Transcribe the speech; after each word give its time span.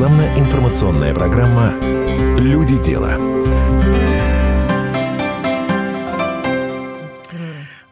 Рекламно-информационная 0.00 1.12
программа 1.12 1.74
«Люди 2.38 2.78
дела». 2.78 3.18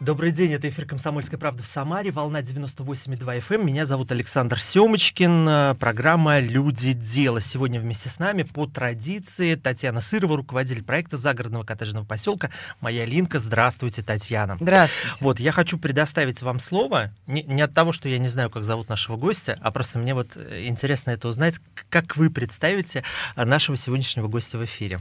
Добрый 0.09 0.31
день, 0.31 0.55
это 0.55 0.67
эфир 0.71 0.87
«Комсомольской 0.87 1.39
правды» 1.39 1.63
в 1.63 1.67
Самаре, 1.67 2.11
волна 2.11 2.41
98,2 2.41 3.19
FM. 3.19 3.57
Эм. 3.57 3.67
Меня 3.67 3.85
зовут 3.85 4.11
Александр 4.11 4.59
Семочкин, 4.59 5.77
программа 5.77 6.41
«Люди. 6.41 6.95
Дело». 6.95 7.43
Сегодня 7.43 7.79
вместе 7.79 8.09
с 8.09 8.19
нами 8.19 8.43
по 8.43 8.67
традиции 8.67 9.55
Татьяна 9.55 10.01
Сырова, 10.01 10.39
руководитель 10.39 10.83
проекта 10.83 11.19
загородного 11.19 11.65
коттеджного 11.65 12.07
поселка 12.07 12.49
«Моя 12.81 13.05
Линка». 13.05 13.39
Здравствуйте, 13.39 14.01
Татьяна. 14.01 14.57
Здравствуйте. 14.59 15.17
Вот, 15.21 15.41
я 15.41 15.53
хочу 15.53 15.77
предоставить 15.77 16.41
вам 16.41 16.59
слово, 16.59 17.13
не, 17.27 17.43
не 17.43 17.61
от 17.61 17.75
того, 17.75 17.93
что 17.93 18.09
я 18.09 18.17
не 18.17 18.29
знаю, 18.29 18.49
как 18.49 18.65
зовут 18.65 18.89
нашего 18.89 19.19
гостя, 19.19 19.59
а 19.61 19.71
просто 19.71 19.99
мне 19.99 20.15
вот 20.15 20.39
интересно 20.39 21.11
это 21.11 21.29
узнать, 21.29 21.61
как 21.91 22.17
вы 22.17 22.31
представите 22.31 23.05
нашего 23.37 23.77
сегодняшнего 23.77 24.27
гостя 24.27 24.57
в 24.57 24.65
эфире. 24.65 25.01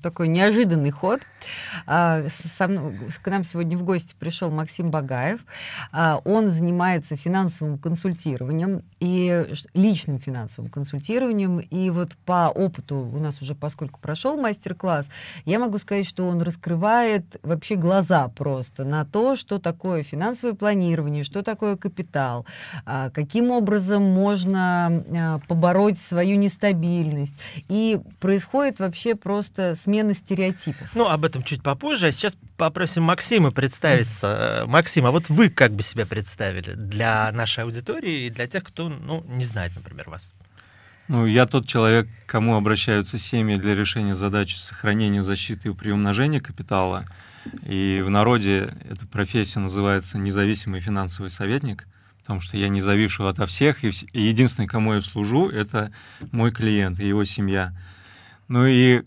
Такой 0.00 0.28
неожиданный 0.28 0.92
ход. 0.92 1.22
А, 1.86 2.28
со 2.28 2.68
мной, 2.68 3.00
к 3.20 3.26
нам 3.28 3.42
сегодня 3.42 3.76
в 3.76 3.82
гости 3.82 4.14
пришел 4.16 4.52
Максим 4.52 4.92
Багаев. 4.92 5.40
А, 5.90 6.20
он 6.24 6.46
занимается 6.48 7.16
финансовым 7.16 7.76
консультированием 7.76 8.82
и 9.00 9.44
личным 9.74 10.20
финансовым 10.20 10.70
консультированием. 10.70 11.58
И 11.58 11.90
вот 11.90 12.12
по 12.24 12.48
опыту 12.54 12.96
у 12.96 13.18
нас 13.18 13.42
уже, 13.42 13.56
поскольку 13.56 13.98
прошел 13.98 14.36
мастер-класс, 14.36 15.08
я 15.46 15.58
могу 15.58 15.78
сказать, 15.78 16.06
что 16.06 16.28
он 16.28 16.42
раскрывает 16.42 17.24
вообще 17.42 17.74
глаза 17.74 18.28
просто 18.28 18.84
на 18.84 19.04
то, 19.04 19.34
что 19.34 19.58
такое 19.58 20.04
финансовое 20.04 20.54
планирование, 20.54 21.24
что 21.24 21.42
такое 21.42 21.76
капитал, 21.76 22.46
а, 22.84 23.10
каким 23.10 23.50
образом 23.50 24.02
можно 24.04 25.42
побороть 25.48 25.98
свою 25.98 26.36
нестабильность. 26.36 27.34
И 27.68 27.98
происходит 28.20 28.78
вообще 28.78 29.16
просто 29.16 29.55
просто 29.56 29.82
смена 29.82 30.14
стереотипов. 30.14 30.88
Ну, 30.94 31.08
об 31.08 31.24
этом 31.24 31.42
чуть 31.42 31.62
попозже. 31.62 32.08
А 32.08 32.12
сейчас 32.12 32.36
попросим 32.56 33.04
Максима 33.04 33.50
представиться. 33.50 34.62
Э, 34.62 34.66
Максим, 34.66 35.06
а 35.06 35.10
вот 35.10 35.28
вы 35.28 35.48
как 35.48 35.72
бы 35.72 35.82
себя 35.82 36.06
представили 36.06 36.74
для 36.74 37.30
нашей 37.32 37.64
аудитории 37.64 38.26
и 38.26 38.30
для 38.30 38.46
тех, 38.46 38.64
кто 38.64 38.88
ну, 38.88 39.24
не 39.28 39.44
знает, 39.44 39.72
например, 39.74 40.10
вас? 40.10 40.32
Ну, 41.08 41.24
я 41.24 41.46
тот 41.46 41.66
человек, 41.66 42.08
к 42.26 42.30
кому 42.30 42.56
обращаются 42.56 43.16
семьи 43.18 43.56
для 43.56 43.74
решения 43.74 44.14
задачи 44.14 44.56
сохранения, 44.56 45.22
защиты 45.22 45.68
и 45.68 45.72
приумножения 45.72 46.40
капитала. 46.40 47.06
И 47.62 48.02
в 48.04 48.10
народе 48.10 48.74
эта 48.90 49.06
профессия 49.06 49.60
называется 49.60 50.18
независимый 50.18 50.80
финансовый 50.80 51.30
советник, 51.30 51.86
потому 52.20 52.40
что 52.40 52.56
я 52.56 52.68
не 52.68 52.80
завишу 52.80 53.24
ото 53.26 53.46
всех, 53.46 53.84
и 53.84 53.92
единственный, 54.12 54.66
кому 54.66 54.94
я 54.94 55.00
служу, 55.00 55.48
это 55.48 55.92
мой 56.32 56.50
клиент 56.50 56.98
и 56.98 57.06
его 57.06 57.22
семья. 57.22 57.72
Ну 58.48 58.66
и 58.66 59.02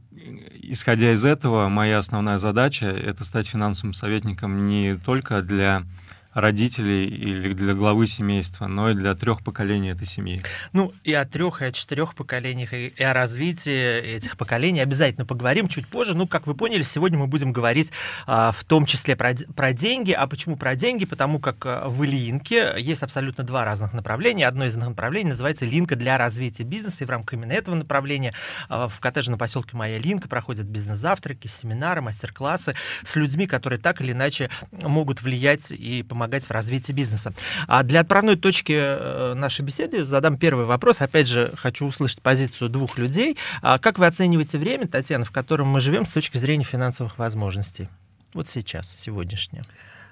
исходя 0.62 1.14
из 1.14 1.24
этого, 1.26 1.70
моя 1.70 1.98
основная 1.98 2.38
задача— 2.38 2.86
это 2.88 3.24
стать 3.24 3.48
финансовым 3.48 3.94
советником 3.94 4.68
не 4.68 4.98
только 4.98 5.42
для 5.42 5.84
родителей 6.34 7.08
или 7.08 7.54
для 7.54 7.74
главы 7.74 8.08
семейства, 8.08 8.68
но 8.68 8.92
и 8.92 8.94
для 8.94 9.16
трех 9.16 9.44
поколений 9.44 9.90
этой 9.90 10.06
семьи. 10.06 10.42
Ну, 10.74 10.94
и 11.04 11.14
о 11.14 11.26
трех, 11.26 11.62
и 11.62 11.66
о 11.66 11.72
четырех 11.72 12.16
поколениях, 12.16 12.74
и 12.74 13.04
о 13.04 13.14
развитии 13.14 14.00
этих 14.16 14.38
поколений 14.38 14.80
обязательно 14.80 15.26
поговорим 15.26 15.68
чуть 15.68 15.88
позже. 15.88 16.16
Ну, 16.16 16.28
как 16.28 16.48
вы 16.48 16.54
поняли, 16.54 16.84
сегодня 16.84 17.18
мы 17.18 17.28
будем 17.28 17.52
говорить 17.52 17.92
а, 18.28 18.52
в 18.52 18.64
том 18.64 18.86
числе 18.86 19.16
про, 19.16 19.34
про 19.56 19.74
деньги. 19.74 20.12
А 20.12 20.28
почему 20.28 20.56
про 20.56 20.76
деньги? 20.76 21.06
Потому 21.06 21.40
как 21.40 21.66
а, 21.66 21.90
в 21.90 22.06
Ильинке 22.06 22.76
есть 22.78 23.04
абсолютно 23.04 23.44
два 23.44 23.66
разных 23.66 23.94
направления. 23.94 24.48
Одно 24.48 24.66
из 24.66 24.76
направлений 24.76 25.30
называется 25.30 25.66
«Линка 25.66 25.96
для 25.96 26.18
развития 26.18 26.64
бизнеса», 26.64 27.04
и 27.04 27.08
в 27.08 27.10
рамках 27.10 27.34
именно 27.34 27.54
этого 27.54 27.76
направления 27.76 28.34
а, 28.70 28.88
в 28.88 29.00
коттеджном 29.00 29.40
поселке 29.40 29.76
«Моя 29.76 29.98
Линка» 29.98 30.30
проходят 30.30 30.68
бизнес-завтраки, 30.68 31.48
семинары, 31.48 32.02
мастер-классы 32.02 32.76
с 33.04 33.16
людьми, 33.16 33.48
которые 33.48 33.80
так 33.80 34.02
или 34.02 34.12
иначе 34.12 34.50
могут 34.72 35.22
влиять 35.22 35.72
и 35.72 36.04
помогать 36.04 36.19
помогать 36.20 36.48
в 36.48 36.52
развитии 36.52 36.92
бизнеса. 36.92 37.34
А 37.68 37.84
для 37.84 38.02
отправной 38.02 38.36
точки 38.36 38.74
э, 38.76 39.34
нашей 39.36 39.62
беседы 39.64 40.04
задам 40.04 40.36
первый 40.36 40.66
вопрос. 40.66 41.00
Опять 41.00 41.28
же, 41.28 41.54
хочу 41.56 41.86
услышать 41.86 42.22
позицию 42.22 42.70
двух 42.70 42.98
людей. 42.98 43.38
А 43.62 43.80
как 43.80 44.00
вы 44.00 44.06
оцениваете 44.06 44.58
время, 44.58 44.86
Татьяна, 44.86 45.24
в 45.24 45.32
котором 45.32 45.70
мы 45.70 45.80
живем 45.80 46.06
с 46.06 46.12
точки 46.12 46.38
зрения 46.38 46.66
финансовых 46.66 47.18
возможностей? 47.18 47.88
Вот 48.34 48.50
сейчас, 48.50 48.94
сегодняшнее. 48.98 49.64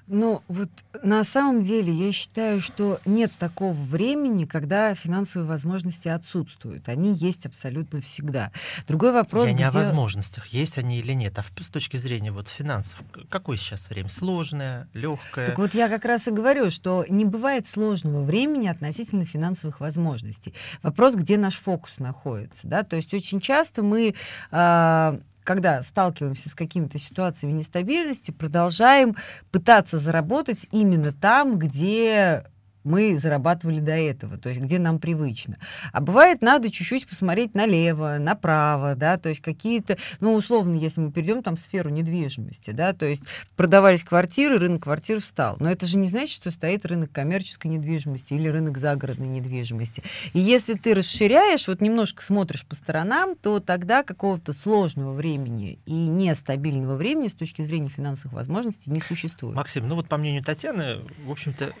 Ну, 0.08 0.42
вот 0.48 0.70
на 1.02 1.22
самом 1.22 1.60
деле 1.60 1.92
я 1.92 2.12
считаю, 2.12 2.60
что 2.60 2.98
нет 3.04 3.30
такого 3.38 3.74
времени, 3.74 4.46
когда 4.46 4.94
финансовые 4.94 5.46
возможности 5.46 6.08
отсутствуют. 6.08 6.88
Они 6.88 7.12
есть 7.12 7.44
абсолютно 7.44 8.00
всегда. 8.00 8.50
Другой 8.86 9.12
вопрос... 9.12 9.46
Я 9.46 9.52
не 9.52 9.56
где... 9.56 9.66
о 9.66 9.70
возможностях, 9.70 10.46
есть 10.46 10.78
они 10.78 10.98
или 10.98 11.12
нет, 11.12 11.38
а 11.38 11.44
с 11.62 11.68
точки 11.68 11.98
зрения 11.98 12.32
вот 12.32 12.48
финансов, 12.48 13.02
какое 13.28 13.58
сейчас 13.58 13.90
время? 13.90 14.08
Сложное, 14.08 14.88
легкое? 14.94 15.48
Так 15.48 15.58
вот 15.58 15.74
я 15.74 15.88
как 15.88 16.06
раз 16.06 16.26
и 16.26 16.30
говорю, 16.30 16.70
что 16.70 17.04
не 17.08 17.26
бывает 17.26 17.68
сложного 17.68 18.22
времени 18.22 18.68
относительно 18.68 19.26
финансовых 19.26 19.80
возможностей. 19.80 20.54
Вопрос, 20.82 21.16
где 21.16 21.36
наш 21.36 21.56
фокус 21.56 21.98
находится. 21.98 22.66
Да? 22.66 22.82
То 22.82 22.96
есть 22.96 23.12
очень 23.12 23.40
часто 23.40 23.82
мы 23.82 24.14
э, 24.50 25.18
когда 25.48 25.82
сталкиваемся 25.82 26.50
с 26.50 26.54
какими-то 26.54 26.98
ситуациями 26.98 27.52
нестабильности, 27.52 28.32
продолжаем 28.32 29.16
пытаться 29.50 29.96
заработать 29.96 30.66
именно 30.72 31.10
там, 31.10 31.58
где 31.58 32.44
мы 32.84 33.18
зарабатывали 33.18 33.80
до 33.80 33.92
этого, 33.92 34.38
то 34.38 34.48
есть 34.48 34.60
где 34.60 34.78
нам 34.78 34.98
привычно. 34.98 35.56
А 35.92 36.00
бывает, 36.00 36.42
надо 36.42 36.70
чуть-чуть 36.70 37.06
посмотреть 37.06 37.54
налево, 37.54 38.18
направо, 38.18 38.94
да, 38.94 39.18
то 39.18 39.28
есть 39.28 39.40
какие-то, 39.40 39.98
ну, 40.20 40.34
условно, 40.34 40.74
если 40.74 41.00
мы 41.00 41.12
перейдем 41.12 41.42
там 41.42 41.56
в 41.56 41.60
сферу 41.60 41.90
недвижимости, 41.90 42.70
да, 42.70 42.92
то 42.92 43.06
есть 43.06 43.22
продавались 43.56 44.02
квартиры, 44.02 44.58
рынок 44.58 44.84
квартир 44.84 45.20
встал. 45.20 45.56
Но 45.60 45.70
это 45.70 45.86
же 45.86 45.98
не 45.98 46.08
значит, 46.08 46.34
что 46.34 46.50
стоит 46.50 46.86
рынок 46.86 47.12
коммерческой 47.12 47.68
недвижимости 47.68 48.34
или 48.34 48.48
рынок 48.48 48.78
загородной 48.78 49.28
недвижимости. 49.28 50.02
И 50.32 50.38
если 50.38 50.74
ты 50.74 50.94
расширяешь, 50.94 51.68
вот 51.68 51.80
немножко 51.80 52.22
смотришь 52.22 52.64
по 52.64 52.74
сторонам, 52.74 53.34
то 53.36 53.60
тогда 53.60 54.02
какого-то 54.02 54.52
сложного 54.52 55.12
времени 55.12 55.78
и 55.86 55.92
нестабильного 55.92 56.96
времени 56.96 57.28
с 57.28 57.34
точки 57.34 57.62
зрения 57.62 57.88
финансовых 57.88 58.34
возможностей 58.34 58.90
не 58.90 59.00
существует. 59.00 59.56
Максим, 59.56 59.88
ну 59.88 59.94
вот 59.94 60.08
по 60.08 60.16
мнению 60.16 60.44
Татьяны, 60.44 61.02
в 61.24 61.30
общем-то, 61.30 61.72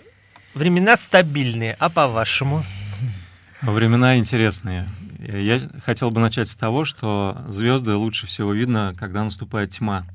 Времена 0.54 0.96
стабильные, 0.96 1.76
а 1.78 1.90
по-вашему? 1.90 2.62
Времена 3.60 4.16
интересные. 4.16 4.88
Я 5.18 5.68
хотел 5.84 6.10
бы 6.10 6.20
начать 6.20 6.48
с 6.48 6.56
того, 6.56 6.84
что 6.84 7.44
звезды 7.48 7.94
лучше 7.94 8.26
всего 8.26 8.52
видно, 8.52 8.94
когда 8.98 9.24
наступает 9.24 9.70
тьма. 9.70 10.06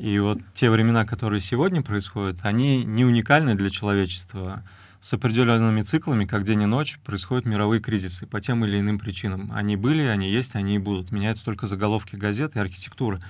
И 0.00 0.18
вот 0.18 0.38
те 0.54 0.70
времена, 0.70 1.04
которые 1.04 1.40
сегодня 1.40 1.82
происходят, 1.82 2.38
они 2.42 2.84
не 2.84 3.04
уникальны 3.04 3.54
для 3.54 3.70
человечества. 3.70 4.62
С 5.00 5.14
определенными 5.14 5.80
циклами, 5.82 6.26
как 6.26 6.44
день 6.44 6.62
и 6.62 6.66
ночь, 6.66 6.98
происходят 7.04 7.46
мировые 7.46 7.80
кризисы 7.80 8.26
по 8.26 8.40
тем 8.40 8.64
или 8.64 8.80
иным 8.80 8.98
причинам. 8.98 9.50
Они 9.54 9.76
были, 9.76 10.02
они 10.02 10.30
есть, 10.30 10.54
они 10.56 10.76
и 10.76 10.78
будут. 10.78 11.10
Меняются 11.10 11.44
только 11.44 11.66
заголовки 11.66 12.16
газет 12.16 12.56
и 12.56 12.58
архитектура 12.58 13.22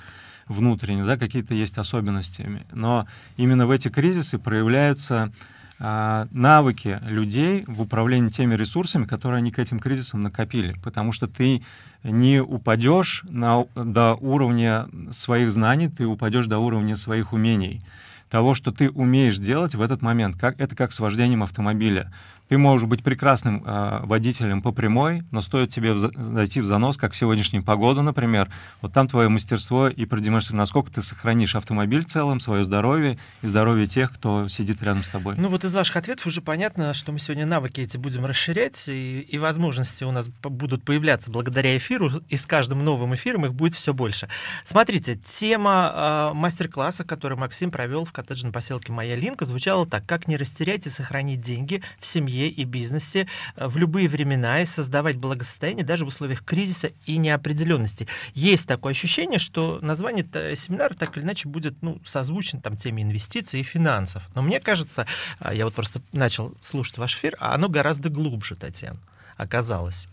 внутренне, 0.49 1.05
да, 1.05 1.17
какие-то 1.17 1.55
есть 1.55 1.79
особенности. 1.79 2.65
Но 2.73 3.07
именно 3.37 3.67
в 3.67 3.71
эти 3.71 3.89
кризисы 3.89 4.39
проявляются 4.39 5.33
навыки 5.81 7.01
людей 7.03 7.65
в 7.67 7.81
управлении 7.81 8.29
теми 8.29 8.55
ресурсами, 8.55 9.05
которые 9.05 9.39
они 9.39 9.51
к 9.51 9.59
этим 9.59 9.79
кризисам 9.79 10.21
накопили, 10.21 10.77
потому 10.85 11.11
что 11.11 11.27
ты 11.27 11.63
не 12.03 12.43
упадешь 12.43 13.25
на, 13.29 13.65
до 13.75 14.15
уровня 14.15 14.89
своих 15.11 15.51
знаний, 15.51 15.89
ты 15.89 16.07
упадешь 16.07 16.47
до 16.47 16.59
уровня 16.59 16.97
своих 16.97 17.33
умений 17.33 17.83
того, 18.31 18.55
что 18.55 18.73
ты 18.73 18.89
умеешь 18.91 19.39
делать 19.39 19.75
в 19.75 19.83
этот 19.83 20.03
момент. 20.03 20.37
Как, 20.37 20.59
это 20.61 20.77
как 20.77 20.93
с 20.93 21.01
вождением 21.01 21.43
автомобиля. 21.43 22.13
Ты 22.51 22.59
можешь 22.59 22.89
быть 22.89 23.05
прекрасным 23.05 23.63
э, 23.65 24.01
водителем 24.03 24.61
по 24.61 24.73
прямой, 24.73 25.23
но 25.31 25.41
стоит 25.41 25.71
тебе 25.71 25.93
в, 25.93 25.99
зайти 25.99 26.61
в 26.61 26.65
занос, 26.65 26.97
как 26.97 27.13
в 27.13 27.17
сегодняшнюю 27.17 27.63
погоду, 27.63 28.03
например, 28.03 28.51
вот 28.81 28.93
там 28.93 29.07
твое 29.07 29.29
мастерство 29.29 29.87
и 29.87 30.05
продемонстрирует, 30.05 30.59
насколько 30.59 30.91
ты 30.91 31.01
сохранишь 31.01 31.55
автомобиль 31.55 32.03
целым, 32.03 32.41
свое 32.41 32.65
здоровье 32.65 33.19
и 33.43 33.47
здоровье 33.47 33.87
тех, 33.87 34.13
кто 34.13 34.49
сидит 34.49 34.83
рядом 34.83 35.05
с 35.05 35.11
тобой. 35.11 35.37
Ну 35.39 35.49
вот 35.49 35.65
из 35.65 35.73
ваших 35.73 35.95
ответов 35.95 36.27
уже 36.27 36.41
понятно, 36.41 36.93
что 36.93 37.13
мы 37.13 37.21
сегодня 37.21 37.47
навыки 37.47 37.83
эти 37.83 37.97
будем 37.97 38.27
расширять, 38.27 38.89
и, 38.89 39.21
и 39.21 39.39
возможности 39.39 40.03
у 40.03 40.11
нас 40.11 40.29
будут 40.29 40.83
появляться 40.83 41.31
благодаря 41.31 41.77
эфиру, 41.77 42.11
и 42.29 42.35
с 42.35 42.47
каждым 42.47 42.85
новым 42.85 43.15
эфиром 43.15 43.47
их 43.47 43.55
будет 43.55 43.75
все 43.75 43.95
больше. 43.95 44.29
Смотрите, 44.65 45.21
тема 45.29 46.33
э, 46.33 46.35
мастер-класса, 46.35 47.05
который 47.05 47.39
Максим 47.39 47.71
провел 47.71 48.05
в 48.05 48.13
коттеджном 48.21 48.53
поселке 48.53 48.93
«Моя 48.93 49.17
Линка», 49.17 49.45
звучала 49.45 49.87
так, 49.87 50.05
как 50.07 50.29
не 50.29 50.37
растерять 50.37 50.87
и 50.87 50.91
сохранить 50.91 51.41
деньги 51.41 51.83
в 51.99 52.07
семье 52.07 52.49
и 52.49 52.65
бизнесе 52.65 53.27
э, 53.57 53.67
в 53.67 53.77
любые 53.79 54.09
времена 54.09 54.61
и 54.61 54.67
создавать 54.67 55.17
благосостояние 55.17 55.85
даже 55.85 56.05
в 56.05 56.09
условиях 56.09 56.45
кризиса 56.45 56.91
и 57.07 57.17
неопределенности. 57.17 58.07
Есть 58.35 58.69
такое 58.69 58.93
ощущение, 58.93 59.39
что 59.39 59.79
название 59.83 60.27
семинара 60.55 60.95
так 60.95 61.17
или 61.17 61.25
иначе 61.25 61.49
будет 61.49 61.81
ну, 61.83 61.99
созвучно 62.05 62.61
там, 62.61 62.77
теме 62.77 63.03
инвестиций 63.03 63.61
и 63.61 63.65
финансов. 63.65 64.29
Но 64.35 64.43
мне 64.43 64.61
кажется, 64.61 65.07
а, 65.39 65.55
я 65.55 65.65
вот 65.65 65.75
просто 65.75 66.03
начал 66.13 66.55
слушать 66.61 66.99
ваш 66.99 67.17
эфир, 67.17 67.37
а 67.41 67.55
оно 67.55 67.69
гораздо 67.69 68.11
глубже, 68.11 68.55
Татьяна 68.55 68.99
оказалось. 69.41 70.07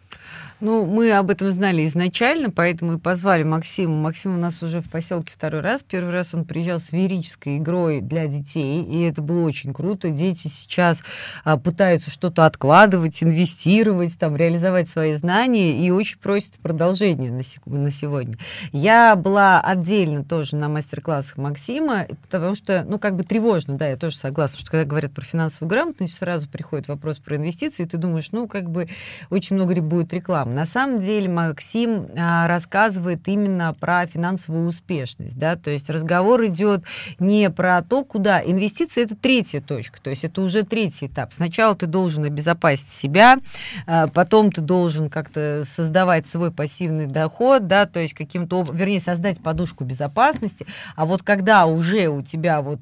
Ну, 0.60 0.88
мы 0.88 1.12
об 1.12 1.30
этом 1.30 1.52
знали 1.52 1.86
изначально, 1.86 2.50
поэтому 2.50 2.94
и 2.94 3.00
позвали 3.00 3.44
Максима. 3.44 3.96
Максим 3.96 4.34
у 4.34 4.40
нас 4.40 4.64
уже 4.64 4.82
в 4.82 4.90
поселке 4.90 5.32
второй 5.32 5.62
раз. 5.62 5.84
Первый 5.84 6.12
раз 6.12 6.34
он 6.34 6.46
приезжал 6.46 6.80
с 6.80 6.92
верической 6.92 7.58
игрой 7.58 8.02
для 8.02 8.26
детей, 8.26 8.84
и 8.84 9.04
это 9.04 9.22
было 9.22 9.46
очень 9.46 9.72
круто. 9.72 10.10
Дети 10.10 10.48
сейчас 10.48 11.04
а, 11.44 11.58
пытаются 11.58 12.10
что-то 12.10 12.44
откладывать, 12.48 13.22
инвестировать, 13.22 14.18
там, 14.18 14.36
реализовать 14.36 14.90
свои 14.90 15.14
знания, 15.14 15.86
и 15.86 15.92
очень 15.92 16.18
просят 16.18 16.54
продолжения 16.64 17.30
на, 17.30 17.44
сек- 17.44 17.68
на 17.68 17.92
сегодня. 17.92 18.36
Я 18.72 19.16
была 19.16 19.62
отдельно 19.62 20.24
тоже 20.24 20.56
на 20.56 20.70
мастер-классах 20.70 21.38
Максима, 21.38 22.08
потому 22.24 22.56
что, 22.56 22.84
ну, 22.90 22.98
как 22.98 23.16
бы 23.16 23.24
тревожно, 23.24 23.78
да, 23.78 23.90
я 23.90 23.96
тоже 23.96 24.18
согласна, 24.18 24.58
что 24.58 24.72
когда 24.72 24.86
говорят 24.86 25.12
про 25.12 25.24
финансовую 25.24 25.70
грамотность, 25.70 26.18
сразу 26.18 26.50
приходит 26.50 26.88
вопрос 26.88 27.18
про 27.18 27.36
инвестиции, 27.36 27.84
и 27.84 27.88
ты 27.88 27.98
думаешь, 27.98 28.32
ну, 28.32 28.48
как 28.48 28.72
бы 28.72 28.90
очень 29.30 29.56
много 29.56 29.76
будет 29.98 30.14
рекламы 30.14 30.38
вам. 30.38 30.56
На 30.56 30.66
самом 30.66 31.00
деле 31.00 31.30
Максим 31.30 32.08
а, 32.16 32.48
рассказывает 32.48 33.28
именно 33.28 33.74
про 33.74 34.06
финансовую 34.06 34.68
успешность, 34.68 35.38
да, 35.38 35.56
то 35.56 35.70
есть 35.70 35.90
разговор 35.90 36.46
идет 36.46 36.84
не 37.20 37.50
про 37.50 37.82
то, 37.82 38.04
куда 38.04 38.42
инвестиции 38.42 39.04
это 39.04 39.16
третья 39.16 39.62
точка, 39.62 40.02
то 40.02 40.10
есть 40.10 40.24
это 40.24 40.42
уже 40.42 40.64
третий 40.64 41.08
этап. 41.08 41.34
Сначала 41.34 41.76
ты 41.76 41.88
должен 41.88 42.24
обезопасить 42.26 42.90
себя, 42.90 43.38
а, 43.86 44.08
потом 44.08 44.52
ты 44.52 44.62
должен 44.62 45.10
как-то 45.10 45.64
создавать 45.66 46.28
свой 46.28 46.52
пассивный 46.52 47.08
доход, 47.08 47.68
да, 47.68 47.86
то 47.86 48.00
есть 48.00 48.14
каким-то, 48.14 48.66
вернее, 48.72 49.02
создать 49.02 49.42
подушку 49.42 49.84
безопасности, 49.84 50.66
а 50.96 51.06
вот 51.06 51.24
когда 51.24 51.66
уже 51.66 52.08
у 52.08 52.22
тебя 52.22 52.62
вот 52.62 52.80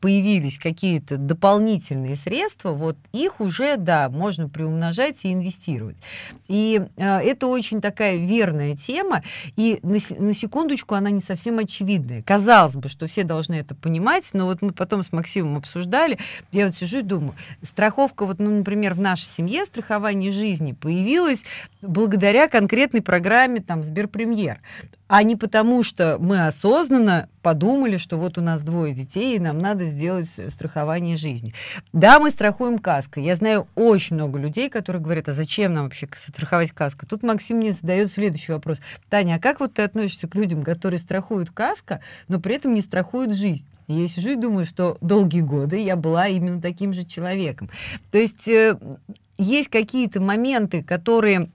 появились 0.00 0.58
какие-то 0.58 1.16
дополнительные 1.16 2.16
средства, 2.16 2.72
вот 2.72 2.96
их 3.12 3.40
уже, 3.40 3.76
да, 3.76 4.08
можно 4.08 4.48
приумножать 4.48 5.24
и 5.24 5.32
инвестировать. 5.32 5.96
И 6.48 6.57
а, 6.96 7.20
это 7.20 7.46
очень 7.46 7.80
такая 7.80 8.16
верная 8.16 8.76
тема, 8.76 9.22
и 9.56 9.78
на, 9.82 9.98
на 10.18 10.34
секундочку 10.34 10.94
она 10.94 11.10
не 11.10 11.20
совсем 11.20 11.58
очевидная. 11.58 12.22
Казалось 12.22 12.74
бы, 12.74 12.88
что 12.88 13.06
все 13.06 13.24
должны 13.24 13.54
это 13.54 13.74
понимать, 13.74 14.30
но 14.32 14.46
вот 14.46 14.62
мы 14.62 14.72
потом 14.72 15.02
с 15.02 15.12
Максимом 15.12 15.56
обсуждали, 15.56 16.18
я 16.52 16.66
вот 16.66 16.76
сижу 16.76 16.98
и 16.98 17.02
думаю, 17.02 17.34
страховка, 17.62 18.26
вот, 18.26 18.38
ну, 18.38 18.50
например, 18.50 18.94
в 18.94 19.00
нашей 19.00 19.26
семье 19.26 19.64
страхование 19.64 20.32
жизни 20.32 20.72
появилась 20.72 21.44
благодаря 21.82 22.48
конкретной 22.48 23.02
программе 23.02 23.60
там 23.60 23.84
Сберпремьер 23.84 24.60
а 25.08 25.22
не 25.22 25.36
потому, 25.36 25.82
что 25.82 26.18
мы 26.20 26.46
осознанно 26.46 27.28
подумали, 27.42 27.96
что 27.96 28.18
вот 28.18 28.38
у 28.38 28.42
нас 28.42 28.62
двое 28.62 28.94
детей, 28.94 29.36
и 29.36 29.40
нам 29.40 29.58
надо 29.58 29.86
сделать 29.86 30.28
страхование 30.48 31.16
жизни. 31.16 31.54
Да, 31.92 32.20
мы 32.20 32.30
страхуем 32.30 32.78
каской. 32.78 33.24
Я 33.24 33.34
знаю 33.34 33.66
очень 33.74 34.16
много 34.16 34.38
людей, 34.38 34.68
которые 34.68 35.02
говорят, 35.02 35.28
а 35.28 35.32
зачем 35.32 35.72
нам 35.72 35.84
вообще 35.84 36.08
страховать 36.14 36.72
каско? 36.72 37.06
Тут 37.06 37.22
Максим 37.22 37.56
мне 37.56 37.72
задает 37.72 38.12
следующий 38.12 38.52
вопрос. 38.52 38.78
Таня, 39.08 39.36
а 39.36 39.38
как 39.38 39.60
вот 39.60 39.74
ты 39.74 39.82
относишься 39.82 40.28
к 40.28 40.34
людям, 40.34 40.62
которые 40.62 41.00
страхуют 41.00 41.50
каска, 41.50 42.00
но 42.28 42.38
при 42.38 42.56
этом 42.56 42.74
не 42.74 42.82
страхуют 42.82 43.34
жизнь? 43.34 43.64
я 43.88 44.06
сижу 44.06 44.30
и 44.30 44.36
думаю, 44.36 44.66
что 44.66 44.98
долгие 45.00 45.40
годы 45.40 45.78
я 45.78 45.96
была 45.96 46.28
именно 46.28 46.60
таким 46.60 46.92
же 46.92 47.04
человеком. 47.04 47.70
То 48.10 48.18
есть 48.18 48.46
э, 48.46 48.76
есть 49.38 49.70
какие-то 49.70 50.20
моменты, 50.20 50.82
которые 50.82 51.48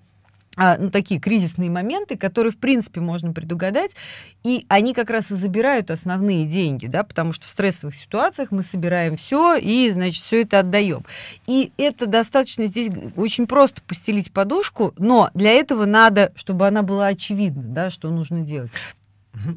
а, 0.56 0.78
ну, 0.78 0.90
такие 0.90 1.20
кризисные 1.20 1.70
моменты, 1.70 2.18
которые, 2.18 2.52
в 2.52 2.58
принципе, 2.58 3.00
можно 3.00 3.34
предугадать, 3.34 3.92
и 4.44 4.66
они 4.68 4.94
как 4.94 5.10
раз 5.10 5.32
и 5.32 5.36
забирают 5.36 5.90
основные 5.90 6.46
деньги, 6.46 6.88
да, 6.88 7.04
потому 7.04 7.32
что 7.34 7.46
в 7.46 7.50
стрессовых 7.50 7.96
ситуациях 7.96 8.52
мы 8.52 8.62
собираем 8.62 9.18
все 9.18 9.56
и, 9.56 9.90
значит, 9.92 10.24
все 10.24 10.42
это 10.42 10.60
отдаем. 10.60 11.04
И 11.48 11.72
это 11.78 12.06
достаточно 12.06 12.66
здесь 12.66 12.90
очень 13.16 13.48
просто 13.48 13.82
постелить 13.82 14.32
подушку, 14.32 14.94
но 14.98 15.32
для 15.34 15.52
этого 15.52 15.86
надо, 15.86 16.32
чтобы 16.36 16.68
она 16.68 16.84
была 16.84 17.08
очевидна, 17.08 17.64
да, 17.64 17.90
что 17.90 18.10
нужно 18.10 18.42
делать. 18.42 18.72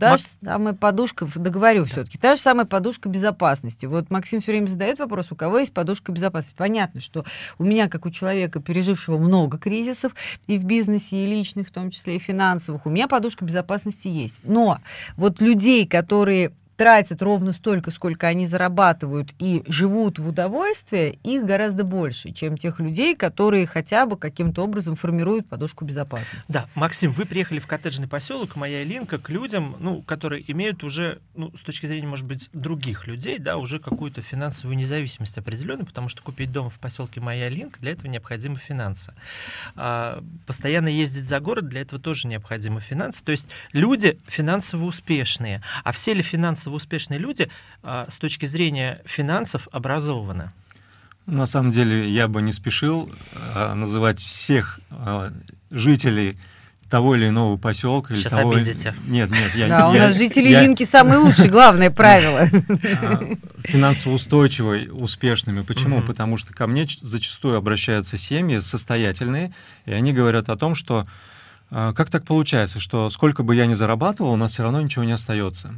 Та 0.00 0.10
Мак... 0.10 0.18
же 0.18 0.24
самая 0.42 0.74
подушка, 0.74 1.28
договорю 1.34 1.84
да. 1.84 1.90
все-таки, 1.90 2.18
та 2.18 2.34
же 2.34 2.40
самая 2.40 2.66
подушка 2.66 3.08
безопасности. 3.08 3.86
Вот 3.86 4.10
Максим 4.10 4.40
все 4.40 4.52
время 4.52 4.68
задает 4.68 4.98
вопрос, 4.98 5.30
у 5.30 5.36
кого 5.36 5.58
есть 5.58 5.72
подушка 5.72 6.12
безопасности. 6.12 6.56
Понятно, 6.56 7.00
что 7.00 7.24
у 7.58 7.64
меня, 7.64 7.88
как 7.88 8.06
у 8.06 8.10
человека, 8.10 8.60
пережившего 8.60 9.18
много 9.18 9.58
кризисов 9.58 10.14
и 10.46 10.58
в 10.58 10.64
бизнесе, 10.64 11.24
и 11.24 11.26
личных, 11.26 11.68
в 11.68 11.72
том 11.72 11.90
числе 11.90 12.16
и 12.16 12.18
финансовых, 12.18 12.86
у 12.86 12.90
меня 12.90 13.06
подушка 13.06 13.44
безопасности 13.44 14.08
есть. 14.08 14.40
Но 14.42 14.78
вот 15.16 15.40
людей, 15.40 15.86
которые 15.86 16.52
тратят 16.76 17.22
ровно 17.22 17.52
столько, 17.52 17.90
сколько 17.90 18.26
они 18.26 18.46
зарабатывают 18.46 19.34
и 19.38 19.62
живут 19.66 20.18
в 20.18 20.28
удовольствие, 20.28 21.18
их 21.22 21.44
гораздо 21.44 21.84
больше, 21.84 22.32
чем 22.32 22.56
тех 22.56 22.80
людей, 22.80 23.16
которые 23.16 23.66
хотя 23.66 24.06
бы 24.06 24.16
каким-то 24.16 24.62
образом 24.62 24.96
формируют 24.96 25.48
подушку 25.48 25.84
безопасности. 25.84 26.46
Да, 26.48 26.66
Максим, 26.74 27.12
вы 27.12 27.24
приехали 27.24 27.58
в 27.58 27.66
коттеджный 27.66 28.08
поселок, 28.08 28.56
моя 28.56 28.84
Линка, 28.84 29.18
к 29.18 29.30
людям, 29.30 29.76
ну, 29.78 30.02
которые 30.02 30.50
имеют 30.50 30.84
уже, 30.84 31.20
ну, 31.34 31.50
с 31.56 31.60
точки 31.60 31.86
зрения, 31.86 32.06
может 32.06 32.26
быть, 32.26 32.50
других 32.52 33.06
людей, 33.06 33.38
да, 33.38 33.56
уже 33.56 33.78
какую-то 33.78 34.22
финансовую 34.22 34.76
независимость 34.76 35.38
определенную, 35.38 35.86
потому 35.86 36.08
что 36.08 36.22
купить 36.22 36.52
дом 36.52 36.68
в 36.68 36.78
поселке 36.78 37.20
Моя 37.20 37.48
Линка, 37.48 37.80
для 37.80 37.92
этого 37.92 38.08
необходимы 38.08 38.58
финансы. 38.58 39.14
А, 39.74 40.22
постоянно 40.46 40.88
ездить 40.88 41.26
за 41.28 41.40
город, 41.40 41.68
для 41.68 41.80
этого 41.80 42.00
тоже 42.00 42.28
необходимы 42.28 42.80
финансы. 42.80 43.24
То 43.24 43.32
есть 43.32 43.46
люди 43.72 44.18
финансово 44.26 44.84
успешные. 44.84 45.62
А 45.84 45.92
все 45.92 46.12
ли 46.12 46.22
финансово 46.22 46.65
финансово 46.66 46.74
успешные 46.74 47.18
люди 47.18 47.48
а, 47.82 48.06
с 48.08 48.18
точки 48.18 48.46
зрения 48.46 49.00
финансов 49.04 49.68
образованы? 49.72 50.50
На 51.26 51.46
самом 51.46 51.72
деле 51.72 52.08
я 52.10 52.28
бы 52.28 52.42
не 52.42 52.52
спешил 52.52 53.08
а, 53.54 53.74
называть 53.74 54.20
всех 54.20 54.80
а, 54.90 55.32
жителей 55.70 56.38
того 56.90 57.16
или 57.16 57.28
иного 57.28 57.56
поселка. 57.56 58.14
Сейчас 58.14 58.32
или 58.32 58.40
того... 58.40 58.52
обидите. 58.52 58.94
Нет, 59.08 59.30
нет. 59.30 59.54
Я, 59.56 59.68
да, 59.68 59.78
я, 59.78 59.88
у 59.88 59.94
нас 59.94 60.16
жители 60.16 60.48
я... 60.48 60.62
Линки 60.62 60.84
самые 60.84 61.18
лучшие, 61.18 61.50
главное 61.50 61.90
правило. 62.02 62.46
Финансово 63.64 64.14
устойчивые, 64.14 64.92
успешными. 64.92 65.62
Почему? 65.62 66.02
Потому 66.02 66.36
что 66.36 66.52
ко 66.52 66.66
мне 66.66 66.86
зачастую 67.00 67.56
обращаются 67.56 68.16
семьи 68.16 68.60
состоятельные, 68.60 69.52
и 69.84 69.92
они 69.92 70.12
говорят 70.12 70.48
о 70.48 70.56
том, 70.56 70.74
что 70.76 71.06
как 71.70 72.10
так 72.10 72.24
получается, 72.24 72.78
что 72.78 73.10
сколько 73.10 73.42
бы 73.42 73.56
я 73.56 73.66
ни 73.66 73.74
зарабатывал, 73.74 74.32
у 74.32 74.36
нас 74.36 74.52
все 74.52 74.62
равно 74.62 74.80
ничего 74.80 75.04
не 75.04 75.10
остается. 75.10 75.74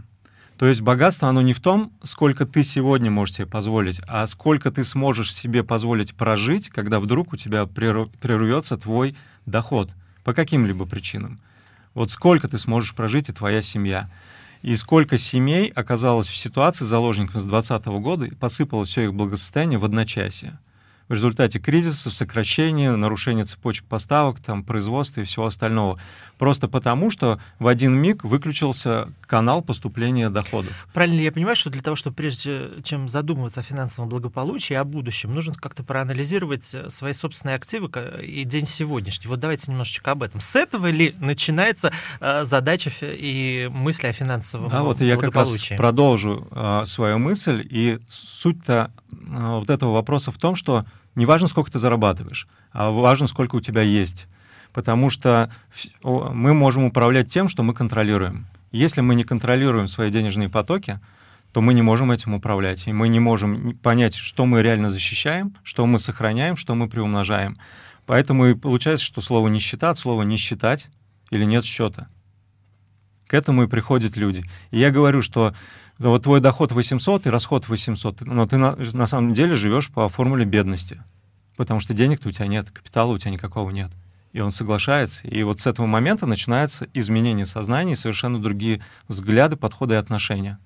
То 0.58 0.66
есть 0.66 0.80
богатство, 0.80 1.28
оно 1.28 1.40
не 1.40 1.52
в 1.52 1.60
том, 1.60 1.92
сколько 2.02 2.44
ты 2.44 2.64
сегодня 2.64 3.12
можешь 3.12 3.36
себе 3.36 3.46
позволить, 3.46 4.00
а 4.08 4.26
сколько 4.26 4.72
ты 4.72 4.82
сможешь 4.82 5.32
себе 5.32 5.62
позволить 5.62 6.14
прожить, 6.16 6.68
когда 6.68 6.98
вдруг 6.98 7.32
у 7.32 7.36
тебя 7.36 7.64
прервется 7.66 8.76
твой 8.76 9.16
доход 9.46 9.90
по 10.24 10.34
каким-либо 10.34 10.84
причинам. 10.84 11.38
Вот 11.94 12.10
сколько 12.10 12.48
ты 12.48 12.58
сможешь 12.58 12.94
прожить 12.94 13.28
и 13.28 13.32
твоя 13.32 13.62
семья. 13.62 14.10
И 14.62 14.74
сколько 14.74 15.16
семей 15.16 15.68
оказалось 15.68 16.26
в 16.26 16.36
ситуации 16.36 16.84
заложником 16.84 17.40
с 17.40 17.44
2020 17.44 17.86
года 18.02 18.24
и 18.24 18.34
посыпало 18.34 18.84
все 18.84 19.04
их 19.04 19.14
благосостояние 19.14 19.78
в 19.78 19.84
одночасье 19.84 20.58
в 21.08 21.12
результате 21.12 21.58
кризисов, 21.58 22.14
сокращения, 22.14 22.94
нарушения 22.94 23.44
цепочек 23.44 23.86
поставок, 23.86 24.40
там, 24.40 24.62
производства 24.62 25.22
и 25.22 25.24
всего 25.24 25.46
остального. 25.46 25.98
Просто 26.38 26.68
потому, 26.68 27.10
что 27.10 27.40
в 27.58 27.66
один 27.66 27.94
миг 27.94 28.24
выключился 28.24 29.08
канал 29.26 29.60
поступления 29.60 30.30
доходов. 30.30 30.88
Правильно 30.94 31.16
ли 31.16 31.24
я 31.24 31.32
понимаю, 31.32 31.56
что 31.56 31.70
для 31.70 31.82
того, 31.82 31.96
чтобы 31.96 32.16
прежде 32.16 32.68
чем 32.84 33.08
задумываться 33.08 33.60
о 33.60 33.62
финансовом 33.62 34.08
благополучии, 34.08 34.74
о 34.74 34.84
будущем, 34.84 35.34
нужно 35.34 35.54
как-то 35.54 35.82
проанализировать 35.82 36.72
э, 36.74 36.88
свои 36.90 37.12
собственные 37.12 37.56
активы 37.56 37.90
и 38.22 38.44
день 38.44 38.66
сегодняшний. 38.66 39.28
Вот 39.28 39.40
давайте 39.40 39.70
немножечко 39.70 40.12
об 40.12 40.22
этом. 40.22 40.40
С 40.40 40.56
этого 40.56 40.86
ли 40.90 41.14
начинается 41.20 41.92
э, 42.20 42.44
задача 42.44 42.90
и 43.02 43.68
мысли 43.72 44.06
о 44.06 44.12
финансовом 44.12 44.68
да, 44.68 44.82
вот 44.82 45.00
я 45.00 45.16
как 45.16 45.34
раз 45.34 45.68
продолжу 45.76 46.46
э, 46.50 46.82
свою 46.86 47.18
мысль. 47.18 47.66
И 47.68 47.98
суть-то 48.08 48.90
э, 49.10 49.16
вот 49.58 49.70
этого 49.70 49.92
вопроса 49.92 50.30
в 50.30 50.38
том, 50.38 50.54
что 50.54 50.84
не 51.14 51.26
важно, 51.26 51.48
сколько 51.48 51.70
ты 51.70 51.78
зарабатываешь, 51.78 52.46
а 52.72 52.90
важно, 52.90 53.26
сколько 53.26 53.56
у 53.56 53.60
тебя 53.60 53.82
есть. 53.82 54.28
Потому 54.78 55.10
что 55.10 55.50
мы 56.04 56.54
можем 56.54 56.84
управлять 56.84 57.26
тем, 57.26 57.48
что 57.48 57.64
мы 57.64 57.74
контролируем. 57.74 58.46
Если 58.70 59.00
мы 59.00 59.16
не 59.16 59.24
контролируем 59.24 59.88
свои 59.88 60.08
денежные 60.08 60.48
потоки, 60.48 61.00
то 61.50 61.60
мы 61.60 61.74
не 61.74 61.82
можем 61.82 62.12
этим 62.12 62.34
управлять. 62.34 62.86
И 62.86 62.92
мы 62.92 63.08
не 63.08 63.18
можем 63.18 63.76
понять, 63.78 64.14
что 64.14 64.46
мы 64.46 64.62
реально 64.62 64.90
защищаем, 64.90 65.56
что 65.64 65.84
мы 65.84 65.98
сохраняем, 65.98 66.56
что 66.56 66.76
мы 66.76 66.88
приумножаем. 66.88 67.58
Поэтому 68.06 68.46
и 68.46 68.54
получается, 68.54 69.04
что 69.04 69.20
слово 69.20 69.48
«нищета» 69.48 69.90
от 69.90 69.98
слова 69.98 70.22
«не 70.22 70.36
считать» 70.36 70.90
или 71.30 71.44
«нет 71.44 71.64
счета». 71.64 72.06
К 73.26 73.34
этому 73.34 73.64
и 73.64 73.66
приходят 73.66 74.16
люди. 74.16 74.44
И 74.70 74.78
я 74.78 74.92
говорю, 74.92 75.22
что 75.22 75.56
вот 75.98 76.22
твой 76.22 76.40
доход 76.40 76.70
800 76.70 77.26
и 77.26 77.30
расход 77.30 77.68
800, 77.68 78.20
но 78.20 78.46
ты 78.46 78.58
на, 78.58 78.76
на 78.76 79.08
самом 79.08 79.32
деле 79.32 79.56
живешь 79.56 79.90
по 79.90 80.08
формуле 80.08 80.44
бедности, 80.44 81.02
потому 81.56 81.80
что 81.80 81.94
денег-то 81.94 82.28
у 82.28 82.30
тебя 82.30 82.46
нет, 82.46 82.70
капитала 82.70 83.10
у 83.10 83.18
тебя 83.18 83.32
никакого 83.32 83.70
нет. 83.70 83.90
И 84.38 84.40
он 84.40 84.52
соглашается. 84.52 85.26
И 85.26 85.42
вот 85.42 85.58
с 85.58 85.66
этого 85.66 85.86
момента 85.86 86.24
начинается 86.24 86.86
изменение 86.94 87.44
сознания 87.44 87.94
и 87.94 87.96
совершенно 87.96 88.40
другие 88.40 88.80
взгляды, 89.08 89.56
подходы 89.56 89.94
и 89.94 89.96
отношения. 89.96 90.60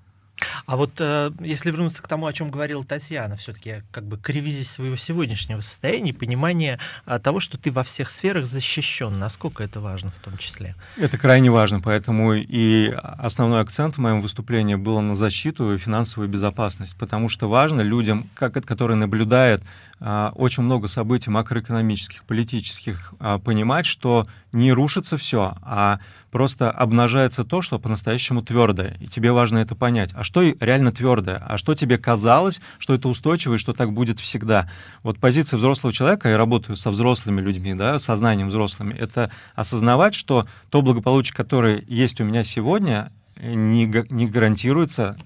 А 0.67 0.77
вот 0.77 0.93
э, 0.99 1.31
если 1.41 1.71
вернуться 1.71 2.03
к 2.03 2.09
тому, 2.09 2.27
о 2.27 2.33
чем 2.33 2.51
говорила 2.51 2.85
Татьяна, 2.85 3.37
все-таки 3.37 3.83
как 3.91 4.05
бы 4.05 4.17
к 4.17 4.29
ревизии 4.29 4.62
своего 4.62 4.97
сегодняшнего 4.97 5.61
состояния, 5.61 6.12
понимание 6.12 6.79
э, 7.07 7.19
того, 7.19 7.41
что 7.41 7.59
ты 7.59 7.71
во 7.71 7.83
всех 7.85 8.11
сферах 8.11 8.47
защищен, 8.47 9.19
насколько 9.19 9.62
это 9.62 9.81
важно 9.81 10.11
в 10.11 10.19
том 10.21 10.37
числе? 10.39 10.75
Это 10.97 11.19
крайне 11.19 11.51
важно, 11.51 11.81
поэтому 11.81 12.35
и 12.35 12.89
основной 12.91 13.61
акцент 13.61 13.97
в 13.97 13.99
моем 13.99 14.21
выступлении 14.21 14.75
был 14.75 15.01
на 15.01 15.15
защиту 15.15 15.75
и 15.75 15.79
финансовую 15.79 16.29
безопасность, 16.29 16.97
потому 16.97 17.29
что 17.29 17.49
важно 17.49 17.81
людям, 17.81 18.29
как, 18.35 18.53
которые 18.65 18.97
наблюдают 18.97 19.62
а, 20.01 20.33
очень 20.35 20.65
много 20.65 20.89
событий 20.89 21.31
макроэкономических, 21.31 22.25
политических, 22.25 23.15
а, 23.21 23.39
понимать, 23.39 23.87
что 23.87 24.27
не 24.51 24.73
рушится 24.73 25.17
все, 25.17 25.55
а 25.62 25.99
просто 26.33 26.71
обнажается 26.71 27.45
то, 27.45 27.61
что 27.61 27.79
по-настоящему 27.79 28.43
твердое. 28.43 28.97
И 29.01 29.07
тебе 29.07 29.33
важно 29.33 29.59
это 29.59 29.77
понять. 29.77 30.11
А 30.15 30.25
что 30.25 30.43
реально 30.43 30.91
твердое? 30.91 31.37
А 31.37 31.59
что 31.59 31.75
тебе 31.75 31.99
казалось, 31.99 32.62
что 32.79 32.95
это 32.95 33.09
устойчиво 33.09 33.55
и 33.55 33.59
что 33.59 33.75
так 33.75 33.93
будет 33.93 34.19
всегда? 34.19 34.69
Вот 35.03 35.19
позиция 35.19 35.59
взрослого 35.59 35.93
человека, 35.93 36.31
я 36.31 36.39
работаю 36.39 36.75
со 36.77 36.91
взрослыми 36.91 37.43
людьми, 37.43 37.75
да, 37.75 37.99
сознанием 37.99 38.49
взрослыми, 38.49 38.95
это 38.95 39.31
осознавать, 39.55 40.15
что 40.15 40.47
то 40.71 40.81
благополучие, 40.81 41.37
которое 41.37 41.85
есть 41.87 42.19
у 42.23 42.25
меня 42.25 42.45
сегодня, 42.45 43.12
не, 43.37 43.85
не 44.09 44.27
гарантируется, 44.27 45.19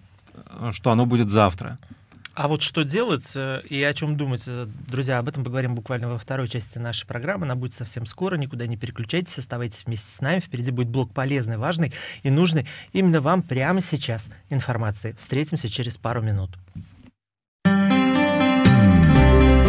что 0.72 0.90
оно 0.90 1.06
будет 1.06 1.30
завтра. 1.30 1.78
А 2.36 2.48
вот 2.48 2.60
что 2.60 2.84
делать 2.84 3.32
э, 3.34 3.62
и 3.66 3.82
о 3.82 3.94
чем 3.94 4.18
думать, 4.18 4.42
э, 4.46 4.66
друзья, 4.88 5.16
об 5.16 5.26
этом 5.26 5.42
поговорим 5.42 5.74
буквально 5.74 6.10
во 6.10 6.18
второй 6.18 6.48
части 6.48 6.76
нашей 6.76 7.06
программы. 7.06 7.46
Она 7.46 7.54
будет 7.54 7.72
совсем 7.72 8.04
скоро, 8.04 8.36
никуда 8.36 8.66
не 8.66 8.76
переключайтесь, 8.76 9.38
оставайтесь 9.38 9.84
вместе 9.86 10.12
с 10.12 10.20
нами. 10.20 10.40
Впереди 10.40 10.70
будет 10.70 10.88
блок 10.88 11.14
полезный, 11.14 11.56
важный 11.56 11.94
и 12.22 12.28
нужный 12.28 12.68
именно 12.92 13.22
вам 13.22 13.40
прямо 13.42 13.80
сейчас 13.80 14.28
информации. 14.50 15.16
Встретимся 15.18 15.70
через 15.70 15.96
пару 15.96 16.20
минут. 16.20 16.50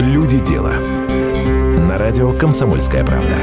Люди 0.01 0.39
дела. 0.45 0.74
На 1.88 1.97
радио 1.97 2.33
«Комсомольская 2.33 3.05
правда». 3.05 3.38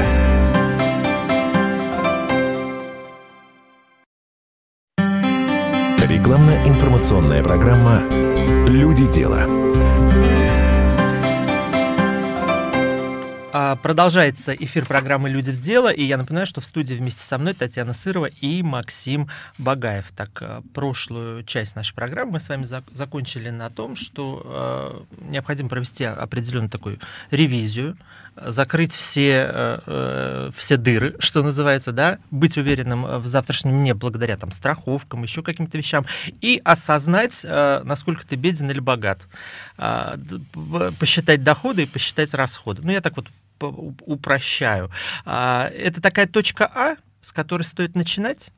Рекламно-информационная 6.07 7.41
программа 7.41 8.24
«Люди 8.67 9.05
дела». 9.11 9.45
А, 13.57 13.77
продолжается 13.77 14.53
эфир 14.53 14.85
программы 14.85 15.29
«Люди 15.29 15.51
в 15.51 15.61
дело», 15.61 15.89
и 15.89 16.03
я 16.03 16.17
напоминаю, 16.17 16.45
что 16.45 16.59
в 16.59 16.65
студии 16.65 16.93
вместе 16.93 17.23
со 17.23 17.37
мной 17.37 17.53
Татьяна 17.53 17.93
Сырова 17.93 18.25
и 18.25 18.61
Максим 18.63 19.29
Багаев. 19.57 20.11
Так, 20.13 20.41
а, 20.41 20.61
прошлую 20.73 21.45
часть 21.45 21.75
нашей 21.75 21.95
программы 21.95 22.33
мы 22.33 22.39
с 22.41 22.49
вами 22.49 22.65
закончили 22.91 23.51
на 23.51 23.69
том, 23.69 23.95
что 23.95 25.05
э, 25.15 25.29
необходимо 25.29 25.69
провести 25.69 26.03
определенную 26.03 26.69
такую 26.69 26.99
ревизию 27.31 27.97
закрыть 28.35 28.93
все, 28.93 29.49
э, 29.49 29.79
э, 29.85 30.51
все 30.55 30.77
дыры, 30.77 31.15
что 31.19 31.43
называется, 31.43 31.91
да, 31.91 32.19
быть 32.31 32.57
уверенным 32.57 33.19
в 33.19 33.27
завтрашнем 33.27 33.79
дне 33.79 33.93
благодаря 33.93 34.37
там 34.37 34.51
страховкам, 34.51 35.23
еще 35.23 35.41
каким-то 35.41 35.77
вещам, 35.77 36.05
и 36.41 36.61
осознать, 36.63 37.45
э, 37.45 37.81
насколько 37.83 38.27
ты 38.27 38.35
беден 38.35 38.69
или 38.69 38.79
богат, 38.79 39.27
а, 39.77 40.17
посчитать 40.99 41.43
доходы 41.43 41.83
и 41.83 41.85
посчитать 41.85 42.33
расходы. 42.33 42.81
Ну, 42.83 42.91
я 42.91 43.01
так 43.01 43.15
вот 43.15 43.27
упрощаю. 43.59 44.91
А, 45.25 45.69
это 45.69 46.01
такая 46.01 46.27
точка 46.27 46.69
А, 46.73 46.95
с 47.21 47.31
которой 47.31 47.63
стоит 47.63 47.95
начинать? 47.95 48.51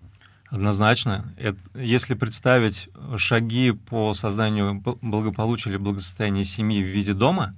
Однозначно. 0.50 1.34
Это, 1.38 1.57
если 1.75 2.13
представить 2.13 2.89
шаги 3.17 3.72
по 3.72 4.13
созданию 4.13 4.81
благополучия 5.01 5.69
или 5.69 5.77
благосостояния 5.77 6.43
семьи 6.43 6.81
в 6.81 6.88
виде 6.88 7.13
дома, 7.13 7.55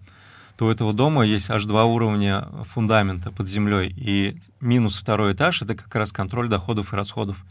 то 0.60 0.66
у 0.66 0.70
этого 0.70 0.92
дома 0.92 1.26
есть 1.26 1.50
аж 1.50 1.64
два 1.64 1.86
уровня 1.86 2.46
фундамента 2.70 3.32
под 3.32 3.48
землей. 3.48 3.96
И 3.96 4.36
минус 4.60 4.98
второй 4.98 5.32
этаж— 5.32 5.62
это 5.64 5.74
как 5.74 5.96
раз 5.96 6.12
контроль 6.12 6.50
доходов 6.50 6.92
и 6.92 6.98
расходов. 6.98 7.46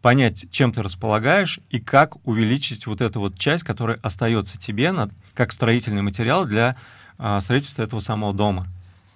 Понять, 0.00 0.46
чем 0.50 0.72
ты 0.72 0.82
располагаешь 0.82 1.60
и 1.68 1.78
как 1.78 2.26
увеличить 2.26 2.86
вот 2.86 3.02
эту 3.02 3.20
вот 3.20 3.38
часть, 3.38 3.64
которая 3.64 3.98
остается 4.02 4.56
тебе 4.56 4.92
на, 4.92 5.10
как 5.34 5.52
строительный 5.52 6.00
материал 6.00 6.46
для 6.46 6.76
а, 7.18 7.38
строительства 7.42 7.82
этого 7.82 8.00
самого 8.00 8.32
дома. 8.32 8.66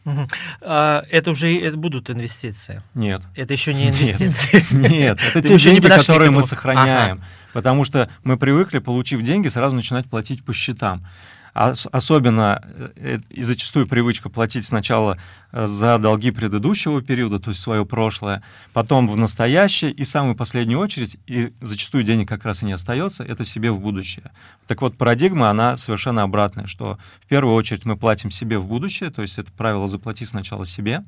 Угу. 0.05 0.29
А, 0.61 1.03
это 1.11 1.31
уже 1.31 1.59
это 1.59 1.79
будут 1.79 2.11
инвестиции? 2.11 2.83
Нет. 2.93 3.23
Это 3.35 3.55
еще 3.55 3.73
не 3.73 3.89
инвестиции? 3.89 4.63
Нет, 4.75 5.19
это 5.35 5.41
те 5.41 5.57
деньги, 5.57 5.89
которые 5.89 6.31
мы 6.31 6.43
сохраняем. 6.43 7.25
Потому 7.55 7.87
что 7.87 8.11
мы 8.25 8.37
привыкли, 8.37 8.79
получив 8.79 9.23
деньги, 9.23 9.49
сразу 9.49 9.75
начинать 9.75 10.05
платить 10.05 10.45
по 10.45 10.53
счетам 10.53 11.07
особенно 11.53 12.63
э, 12.97 13.19
и 13.29 13.43
зачастую 13.43 13.87
привычка 13.87 14.31
платить 14.31 14.65
сначала 14.65 15.19
э, 15.53 15.67
за 15.67 15.99
долги 15.99 16.31
предыдущего 16.31 17.03
периода, 17.03 17.39
то 17.39 17.51
есть 17.51 17.61
свое 17.61 17.85
прошлое, 17.85 18.43
потом 18.73 19.09
в 19.09 19.17
настоящее, 19.17 19.91
и 19.91 20.03
в 20.03 20.09
самую 20.09 20.35
последнюю 20.35 20.81
очередь, 20.81 21.19
и 21.27 21.53
зачастую 21.61 22.05
денег 22.05 22.29
как 22.29 22.45
раз 22.45 22.63
и 22.63 22.67
не 22.67 22.73
остается, 22.73 23.23
это 23.23 23.45
себе 23.45 23.71
в 23.71 23.81
будущее. 23.81 24.31
Так 24.67 24.81
вот, 24.81 24.97
парадигма, 24.97 25.51
она 25.51 25.77
совершенно 25.77 26.23
обратная, 26.23 26.67
что 26.67 26.99
в 27.23 27.27
первую 27.29 27.55
очередь 27.55 27.85
мы 27.85 27.97
платим 27.97 28.31
себе 28.31 28.59
в 28.59 28.67
будущее, 28.67 29.11
то 29.11 29.21
есть 29.21 29.39
это 29.39 29.53
правило 29.53 29.89
«заплати 29.89 30.25
сначала 30.25 30.65
себе», 30.65 31.05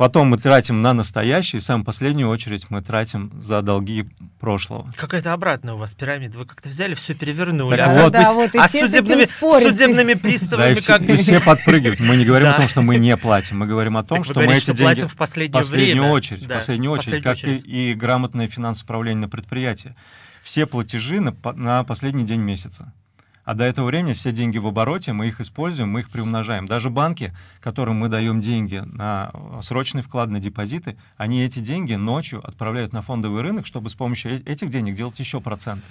Потом 0.00 0.28
мы 0.28 0.38
тратим 0.38 0.80
на 0.80 0.94
настоящее, 0.94 1.58
и 1.58 1.62
в 1.62 1.64
самую 1.66 1.84
последнюю 1.84 2.30
очередь 2.30 2.70
мы 2.70 2.80
тратим 2.80 3.30
за 3.38 3.60
долги 3.60 4.06
прошлого. 4.40 4.90
Какая-то 4.96 5.34
обратная 5.34 5.74
у 5.74 5.76
вас 5.76 5.92
пирамида. 5.92 6.38
Вы 6.38 6.46
как-то 6.46 6.70
взяли, 6.70 6.94
все 6.94 7.12
перевернули. 7.12 7.76
Так 7.76 7.86
а 7.86 8.04
вот, 8.04 8.12
да, 8.12 8.32
вот, 8.32 8.50
а 8.54 8.66
судебными, 8.66 9.28
судебными 9.62 10.14
приставами 10.18 10.72
да, 10.72 10.80
и 10.80 10.82
как 10.82 11.02
все, 11.02 11.12
и 11.12 11.16
все 11.18 11.40
подпрыгивают. 11.40 12.00
Мы 12.00 12.16
не 12.16 12.24
говорим 12.24 12.48
о 12.48 12.54
том, 12.54 12.66
что 12.66 12.80
мы 12.80 12.96
не 12.96 13.14
платим. 13.18 13.58
Мы 13.58 13.66
говорим 13.66 13.98
о 13.98 14.02
том, 14.02 14.24
что 14.24 14.40
мы 14.40 14.54
эти 14.54 14.68
деньги... 14.68 14.80
платим 14.80 15.08
в 15.08 15.16
последнее 15.16 15.52
последнюю 15.52 16.00
время. 16.04 16.14
очередь. 16.14 16.46
Да, 16.48 16.54
последнюю 16.54 16.92
очередь, 16.92 17.22
как 17.22 17.36
и, 17.44 17.92
грамотное 17.92 18.48
финансовое 18.48 18.86
управление 18.86 19.20
на 19.20 19.28
предприятии. 19.28 19.94
Все 20.42 20.64
платежи 20.64 21.20
на, 21.20 21.36
на 21.56 21.84
последний 21.84 22.24
день 22.24 22.40
месяца. 22.40 22.94
А 23.44 23.54
до 23.54 23.64
этого 23.64 23.86
времени 23.86 24.12
все 24.12 24.32
деньги 24.32 24.58
в 24.58 24.66
обороте, 24.66 25.12
мы 25.12 25.28
их 25.28 25.40
используем, 25.40 25.90
мы 25.90 26.00
их 26.00 26.10
приумножаем. 26.10 26.66
Даже 26.66 26.90
банки, 26.90 27.34
которым 27.60 27.96
мы 27.96 28.08
даем 28.08 28.40
деньги 28.40 28.82
на 28.84 29.32
срочный 29.62 30.02
вклад, 30.02 30.30
на 30.30 30.40
депозиты, 30.40 30.96
они 31.16 31.42
эти 31.42 31.60
деньги 31.60 31.94
ночью 31.94 32.46
отправляют 32.46 32.92
на 32.92 33.02
фондовый 33.02 33.42
рынок, 33.42 33.66
чтобы 33.66 33.90
с 33.90 33.94
помощью 33.94 34.32
э, 34.32 34.42
этих 34.44 34.68
денег 34.68 34.94
делать 34.94 35.18
еще 35.18 35.40
проценты. 35.40 35.86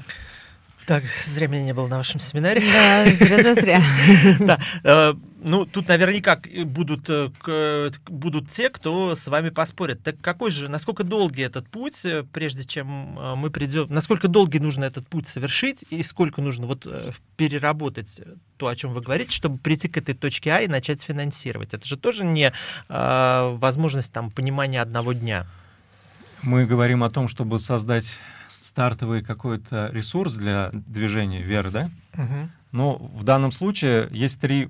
Так, 0.89 1.03
зря 1.27 1.46
меня 1.46 1.65
не 1.65 1.74
было 1.75 1.86
на 1.86 1.98
вашем 1.98 2.19
семинаре. 2.19 2.62
Да, 2.62 3.05
зря 3.05 3.53
зря. 3.53 3.84
Да, 4.39 4.60
э, 4.84 5.13
ну, 5.39 5.67
тут 5.67 5.88
наверняка 5.88 6.41
будут, 6.65 7.08
э, 7.10 7.91
будут 8.08 8.50
те, 8.50 8.72
кто 8.72 9.13
с 9.13 9.27
вами 9.27 9.51
поспорит. 9.51 10.01
Так 10.01 10.15
какой 10.19 10.50
же, 10.50 10.67
насколько 10.67 11.03
долгий 11.03 11.43
этот 11.43 11.69
путь, 11.69 12.03
э, 12.05 12.24
прежде 12.34 12.63
чем 12.63 12.88
мы 12.88 13.51
придем, 13.51 13.86
насколько 13.91 14.27
долгий 14.27 14.58
нужно 14.58 14.84
этот 14.84 15.08
путь 15.08 15.27
совершить 15.27 15.86
и 15.91 16.01
сколько 16.01 16.41
нужно 16.41 16.65
вот 16.65 16.88
переработать 17.38 18.22
то, 18.58 18.65
о 18.65 18.75
чем 18.75 18.91
вы 18.93 19.01
говорите, 19.01 19.29
чтобы 19.29 19.60
прийти 19.60 19.89
к 19.89 19.98
этой 19.98 20.15
точке 20.15 20.53
А 20.53 20.62
и 20.62 20.67
начать 20.67 21.03
финансировать? 21.03 21.75
Это 21.75 21.88
же 21.88 21.98
тоже 21.98 22.25
не 22.25 22.51
возможность 22.88 24.12
там 24.12 24.31
понимания 24.31 24.81
одного 24.81 25.13
дня. 25.13 25.46
Мы 26.41 26.65
говорим 26.65 27.03
о 27.03 27.10
том, 27.10 27.27
чтобы 27.27 27.60
создать 27.60 28.17
стартовый 28.48 29.24
какой-то 29.24 29.89
ресурс 29.91 30.36
для 30.36 30.69
движения 30.72 31.41
вверх, 31.41 31.72
да? 31.72 31.89
Угу. 32.13 32.50
Но 32.72 32.96
в 32.98 33.24
данном 33.24 33.51
случае 33.51 34.08
есть 34.12 34.39
три 34.39 34.69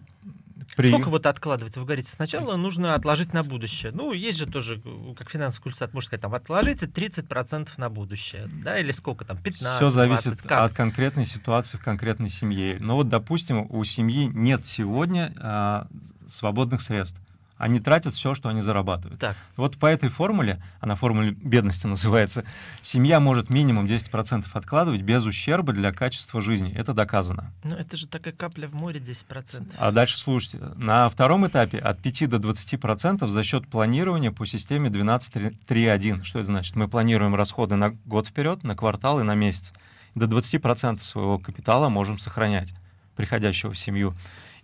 при... 0.76 0.90
Сколько 0.90 1.10
вот 1.10 1.26
откладывать? 1.26 1.76
Вы 1.78 1.84
говорите, 1.84 2.10
сначала 2.10 2.56
нужно 2.56 2.96
отложить 2.96 3.34
на 3.34 3.44
будущее. 3.44 3.92
Ну, 3.92 4.14
есть 4.14 4.38
же 4.38 4.46
тоже, 4.46 4.82
как 5.18 5.30
финансовый 5.30 5.64
культурат, 5.64 5.94
можно 5.94 6.08
сказать, 6.08 6.22
там, 6.22 6.34
отложите 6.34 6.86
30% 6.86 7.70
на 7.78 7.90
будущее, 7.90 8.48
да, 8.64 8.80
или 8.80 8.92
сколько 8.92 9.26
там, 9.26 9.38
15 9.38 9.76
Все 9.78 9.90
зависит 9.90 10.42
как? 10.42 10.72
от 10.72 10.74
конкретной 10.74 11.26
ситуации 11.26 11.78
в 11.78 11.82
конкретной 11.82 12.30
семье. 12.30 12.78
Но 12.80 12.96
вот, 12.96 13.10
допустим, 13.10 13.68
у 13.70 13.84
семьи 13.84 14.30
нет 14.34 14.66
сегодня 14.66 15.34
а, 15.40 15.88
свободных 16.28 16.82
средств 16.82 17.20
они 17.60 17.82
тратят 17.82 18.16
все, 18.16 18.34
что 18.34 18.48
они 18.50 18.62
зарабатывают. 18.62 19.20
Так. 19.20 19.36
Вот 19.58 19.78
по 19.78 19.86
этой 19.86 20.08
формуле, 20.10 20.64
она 20.80 20.96
формуле 20.96 21.32
бедности 21.32 21.86
называется, 21.88 22.46
семья 22.82 23.20
может 23.20 23.50
минимум 23.50 23.86
10% 23.86 24.46
откладывать 24.54 25.02
без 25.02 25.26
ущерба 25.26 25.74
для 25.74 25.92
качества 25.92 26.42
жизни. 26.42 26.74
Это 26.74 26.94
доказано. 26.94 27.52
Ну, 27.66 27.76
это 27.76 27.98
же 27.98 28.08
такая 28.08 28.34
капля 28.34 28.68
в 28.68 28.74
море 28.74 29.00
10%. 29.02 29.74
А 29.78 29.92
дальше 29.92 30.18
слушайте. 30.18 30.60
На 30.78 31.10
втором 31.10 31.46
этапе 31.46 31.78
от 31.78 32.02
5 32.02 32.30
до 32.30 32.38
20% 32.38 33.28
за 33.28 33.44
счет 33.44 33.68
планирования 33.68 34.32
по 34.32 34.46
системе 34.46 34.90
12.3.1. 34.90 36.24
Что 36.24 36.40
это 36.40 36.48
значит? 36.48 36.78
Мы 36.78 36.88
планируем 36.88 37.36
расходы 37.36 37.76
на 37.76 37.90
год 38.06 38.30
вперед, 38.30 38.64
на 38.64 38.76
квартал 38.76 39.20
и 39.20 39.24
на 39.24 39.36
месяц. 39.36 39.74
До 40.16 40.28
20% 40.28 41.00
своего 41.00 41.38
капитала 41.38 41.90
можем 41.90 42.18
сохранять, 42.20 42.74
приходящего 43.18 43.74
в 43.74 43.78
семью. 43.78 44.16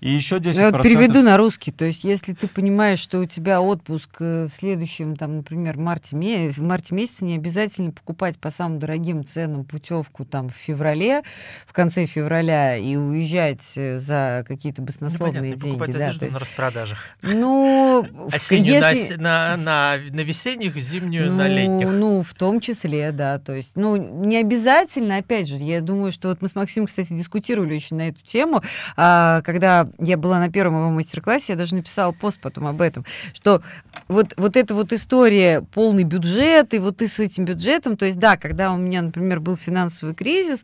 И 0.05 0.11
еще 0.11 0.35
10%... 0.35 0.53
Я 0.53 0.69
вот 0.69 0.83
переведу 0.83 1.23
на 1.23 1.35
русский. 1.35 1.71
То 1.71 1.83
есть, 1.83 2.03
если 2.03 2.33
ты 2.33 2.47
понимаешь, 2.47 2.99
что 2.99 3.17
у 3.17 3.25
тебя 3.25 3.59
отпуск 3.59 4.09
э, 4.19 4.45
в 4.45 4.53
следующем, 4.53 5.15
там, 5.15 5.37
например, 5.37 5.77
марте, 5.79 6.15
в 6.15 6.59
марте 6.59 6.93
месяце, 6.93 7.25
не 7.25 7.33
обязательно 7.33 7.91
покупать 7.91 8.37
по 8.37 8.51
самым 8.51 8.77
дорогим 8.77 9.25
ценам 9.25 9.65
путевку 9.65 10.23
там 10.23 10.49
в 10.49 10.53
феврале, 10.53 11.23
в 11.65 11.73
конце 11.73 12.05
февраля, 12.05 12.77
и 12.77 12.95
уезжать 12.95 13.73
э, 13.77 13.97
за 13.97 14.45
какие-то 14.47 14.83
баснословные 14.83 15.53
ну, 15.53 15.59
деньги. 15.59 15.73
Покупать 15.73 15.93
да, 15.93 16.03
одежду 16.03 16.25
есть, 16.25 16.35
на 16.35 16.39
распродажах. 16.39 16.99
Ну, 17.23 18.07
Осеннюю 18.31 18.75
если... 18.75 19.15
на, 19.15 19.57
на, 19.57 19.97
на, 19.97 19.97
на 20.11 20.21
весенних, 20.21 20.79
зимнюю 20.79 21.31
ну, 21.31 21.37
на 21.37 21.47
летних. 21.47 21.87
Ну, 21.87 22.21
в 22.21 22.35
том 22.35 22.59
числе, 22.59 23.11
да. 23.11 23.39
То 23.39 23.55
есть, 23.55 23.71
ну, 23.73 23.95
не 23.95 24.37
обязательно, 24.37 25.17
опять 25.17 25.47
же, 25.47 25.55
я 25.55 25.81
думаю, 25.81 26.11
что 26.11 26.27
вот 26.27 26.43
мы 26.43 26.47
с 26.47 26.53
Максимом, 26.53 26.85
кстати, 26.85 27.11
дискутировали 27.11 27.77
очень 27.77 27.97
на 27.97 28.09
эту 28.09 28.23
тему, 28.23 28.61
а, 28.95 29.41
когда 29.41 29.89
я 29.99 30.17
была 30.17 30.39
на 30.39 30.51
первом 30.51 30.79
его 30.79 30.89
мастер-классе, 30.89 31.53
я 31.53 31.57
даже 31.57 31.75
написала 31.75 32.11
пост 32.11 32.39
потом 32.39 32.67
об 32.67 32.81
этом, 32.81 33.05
что 33.33 33.61
вот, 34.07 34.33
вот 34.37 34.57
эта 34.57 34.75
вот 34.75 34.93
история 34.93 35.61
полный 35.73 36.03
бюджет, 36.03 36.73
и 36.73 36.79
вот 36.79 36.97
ты 36.97 37.07
с 37.07 37.19
этим 37.19 37.45
бюджетом, 37.45 37.97
то 37.97 38.05
есть, 38.05 38.19
да, 38.19 38.37
когда 38.37 38.71
у 38.73 38.77
меня, 38.77 39.01
например, 39.01 39.39
был 39.39 39.55
финансовый 39.55 40.13
кризис, 40.13 40.63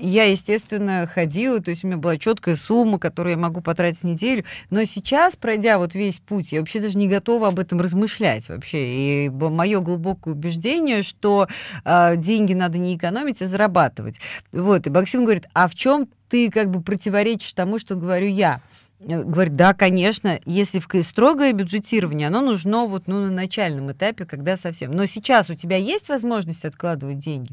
я, 0.00 0.24
естественно, 0.24 1.06
ходила, 1.06 1.60
то 1.60 1.70
есть 1.70 1.84
у 1.84 1.86
меня 1.86 1.98
была 1.98 2.16
четкая 2.16 2.56
сумма, 2.56 2.98
которую 2.98 3.32
я 3.32 3.38
могу 3.38 3.60
потратить 3.60 4.02
неделю. 4.02 4.44
Но 4.70 4.84
сейчас, 4.84 5.36
пройдя 5.36 5.78
вот 5.78 5.94
весь 5.94 6.18
путь, 6.20 6.52
я 6.52 6.60
вообще 6.60 6.80
даже 6.80 6.96
не 6.96 7.06
готова 7.06 7.48
об 7.48 7.58
этом 7.58 7.80
размышлять 7.80 8.48
вообще. 8.48 9.26
И 9.26 9.28
мое 9.28 9.80
глубокое 9.80 10.34
убеждение, 10.34 11.02
что 11.02 11.48
э, 11.84 12.16
деньги 12.16 12.54
надо 12.54 12.78
не 12.78 12.96
экономить, 12.96 13.42
а 13.42 13.46
зарабатывать. 13.46 14.20
Вот. 14.52 14.86
И 14.86 14.90
Максим 14.90 15.24
говорит, 15.24 15.46
а 15.52 15.68
в 15.68 15.74
чем 15.74 16.08
ты 16.30 16.50
как 16.50 16.70
бы 16.70 16.80
противоречишь 16.80 17.52
тому, 17.52 17.78
что 17.78 17.96
говорю 17.96 18.28
я? 18.28 18.62
Э, 19.00 19.22
говорит, 19.22 19.56
да, 19.56 19.72
конечно, 19.72 20.40
если 20.44 20.78
в 20.78 21.02
строгое 21.02 21.52
бюджетирование, 21.52 22.28
оно 22.28 22.42
нужно 22.42 22.84
вот 22.84 23.06
ну, 23.06 23.20
на 23.20 23.30
начальном 23.30 23.92
этапе, 23.92 24.26
когда 24.26 24.56
совсем. 24.56 24.92
Но 24.92 25.06
сейчас 25.06 25.48
у 25.50 25.54
тебя 25.54 25.76
есть 25.76 26.08
возможность 26.08 26.64
откладывать 26.64 27.18
деньги? 27.18 27.50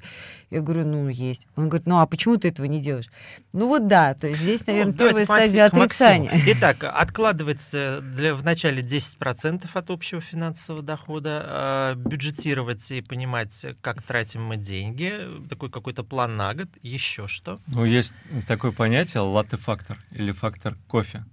Я 0.50 0.62
говорю, 0.62 0.86
ну, 0.86 1.08
есть. 1.10 1.48
Он 1.56 1.70
говорит, 1.70 1.88
ну, 1.88 2.00
а 2.00 2.06
почему 2.06 2.38
ты 2.38 2.50
этого 2.50 2.66
не 2.66 2.82
делаешь? 2.82 3.10
Ну, 3.54 3.68
вот 3.68 3.88
да, 3.88 4.14
то 4.14 4.28
есть 4.28 4.42
здесь, 4.42 4.66
наверное, 4.68 4.92
ну, 4.94 4.98
первая 4.98 5.26
стадия 5.26 5.66
отрицания. 5.66 6.32
Итак, 6.48 6.84
откладывается 6.84 8.00
для, 8.02 8.36
в 8.36 8.44
начале 8.44 8.82
10% 8.82 9.66
от 9.74 9.90
общего 9.90 10.22
финансового 10.22 10.84
дохода, 10.84 11.46
э, 11.48 11.96
бюджетировать 11.96 12.92
и 12.92 13.02
понимать, 13.02 13.66
как 13.82 14.02
тратим 14.02 14.44
мы 14.44 14.58
деньги, 14.58 15.28
такой 15.50 15.70
какой-то 15.70 16.04
план 16.04 16.36
на 16.36 16.54
год, 16.54 16.68
еще 16.82 17.28
что? 17.28 17.60
Ну, 17.68 17.86
есть 17.86 18.14
такое 18.48 18.72
понятие 18.72 19.22
латте-фактор 19.22 19.98
или 20.12 20.32
фактор 20.32 20.78
кофе. 20.88 21.24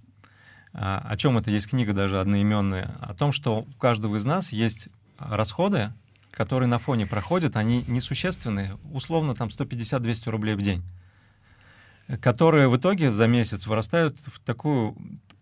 А, 0.77 1.01
о 1.07 1.15
чем 1.15 1.37
это 1.37 1.51
есть 1.51 1.69
книга 1.69 1.93
даже 1.93 2.19
одноименная? 2.19 2.91
О 2.99 3.13
том, 3.13 3.31
что 3.31 3.59
у 3.59 3.79
каждого 3.79 4.17
из 4.17 4.25
нас 4.25 4.51
есть 4.51 4.89
расходы, 5.17 5.93
которые 6.31 6.67
на 6.67 6.79
фоне 6.79 7.07
проходят, 7.07 7.55
они 7.55 7.85
несущественные, 7.87 8.77
условно 8.91 9.35
там 9.35 9.47
150-200 9.47 10.29
рублей 10.29 10.55
в 10.55 10.61
день, 10.61 10.83
которые 12.19 12.67
в 12.67 12.75
итоге 12.75 13.09
за 13.09 13.25
месяц 13.25 13.67
вырастают 13.67 14.17
в 14.25 14.39
такую 14.41 14.97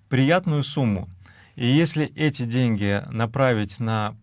приятную 0.07 0.61
сумму. 0.61 1.09
И 1.55 1.65
если 1.65 2.05
эти 2.15 2.45
деньги 2.45 3.03
направить 3.09 3.79
на 3.79 4.15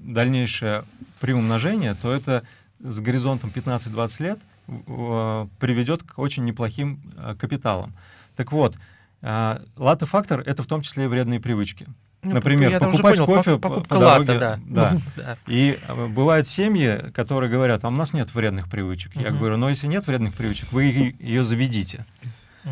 дальнейшее 0.00 0.84
приумножение, 1.20 1.94
то 1.94 2.12
это 2.12 2.42
с 2.80 2.98
горизонтом 2.98 3.52
15-20 3.54 4.22
лет 4.22 4.38
приведет 4.66 6.02
к 6.02 6.18
очень 6.18 6.44
неплохим 6.44 7.00
э, 7.16 7.36
капиталам. 7.38 7.94
Так 8.34 8.50
вот, 8.50 8.74
а, 9.22 9.62
латте-фактор— 9.76 10.40
это 10.46 10.62
в 10.62 10.66
том 10.66 10.80
числе 10.80 11.04
и 11.04 11.06
вредные 11.08 11.40
привычки. 11.40 11.86
Ну, 12.22 12.34
Например, 12.34 12.70
я 12.70 12.80
покупать 12.80 13.18
понял, 13.18 13.26
кофе 13.26 13.58
покупка 13.58 13.88
по 13.88 14.00
дороге. 14.00 14.32
Латте, 14.32 14.38
да. 14.38 14.58
Да. 14.66 14.98
Ну. 15.16 15.36
И 15.46 15.78
а, 15.86 16.06
бывают 16.08 16.48
семьи, 16.48 17.10
которые 17.14 17.50
говорят, 17.50 17.84
а 17.84 17.88
у 17.88 17.92
нас 17.92 18.12
нет 18.12 18.34
вредных 18.34 18.68
привычек. 18.68 19.14
Я 19.14 19.30
говорю, 19.30 19.56
но 19.56 19.68
если 19.68 19.86
нет 19.86 20.06
вредных 20.06 20.34
привычек, 20.34 20.72
вы 20.72 21.14
ее 21.18 21.44
заведите. 21.44 22.04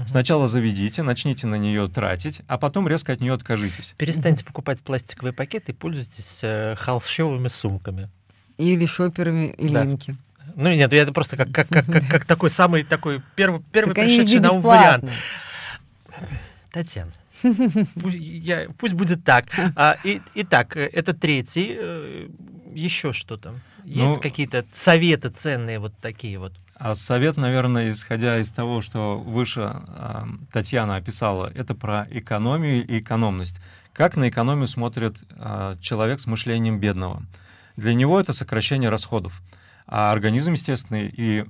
Сначала 0.07 0.49
заведите, 0.49 1.03
начните 1.03 1.47
на 1.47 1.55
нее 1.55 1.89
тратить, 1.89 2.43
а 2.49 2.59
потом 2.59 2.89
резко 2.89 3.13
от 3.13 3.21
нее 3.21 3.33
откажитесь. 3.33 3.95
Перестаньте 3.97 4.45
покупать 4.45 4.83
пластиковые 4.83 5.33
пакеты 5.33 5.71
и 5.71 5.75
пользуйтесь 5.75 6.41
э, 6.43 6.75
холщовыми 6.77 7.47
сумками. 7.47 8.11
Или 8.59 8.87
шоперами 8.87 9.55
и 9.57 9.69
да. 9.69 9.85
линки. 9.85 10.17
Ну 10.57 10.73
нет, 10.73 10.93
это 10.93 11.13
просто 11.13 11.37
как, 11.37 11.53
как, 11.53 11.69
как, 11.69 11.87
как, 11.87 12.09
как 12.09 12.25
такой 12.27 12.51
самый 12.51 12.83
такой 12.83 13.23
первый, 13.37 13.63
первый 13.73 13.95
пришедший 13.95 14.41
на 14.41 14.53
ум 14.53 14.63
вариант. 14.63 15.05
Татьяна, 16.73 17.13
пусть, 18.01 18.17
я, 18.19 18.69
пусть 18.79 18.95
будет 18.95 19.25
так. 19.25 19.47
А, 19.77 19.97
и, 20.05 20.21
итак, 20.35 20.77
это 20.77 21.15
третий. 21.15 21.77
Э, 21.79 22.29
еще 22.75 23.13
что-то? 23.13 23.61
Есть 23.85 24.17
ну, 24.17 24.21
какие-то 24.21 24.65
советы 24.73 25.29
ценные 25.29 25.79
вот 25.79 25.93
такие 26.01 26.39
вот? 26.39 26.53
А 26.75 26.95
совет, 26.95 27.37
наверное, 27.37 27.91
исходя 27.91 28.41
из 28.41 28.51
того, 28.51 28.81
что 28.81 29.19
выше 29.19 29.71
э, 29.87 30.25
Татьяна 30.53 30.97
описала, 30.97 31.51
это 31.55 31.75
про 31.75 32.07
экономию 32.11 32.87
и 32.87 32.99
экономность. 32.99 33.61
Как 33.93 34.17
на 34.17 34.29
экономию 34.29 34.67
смотрит 34.67 35.17
э, 35.31 35.77
человек 35.81 36.19
с 36.19 36.27
мышлением 36.27 36.81
бедного? 36.81 37.23
Для 37.77 37.95
него 37.95 38.19
это 38.19 38.33
сокращение 38.33 38.91
расходов. 38.91 39.41
А 39.87 40.11
организм, 40.13 40.53
естественно, 40.53 40.97
и 41.03 41.45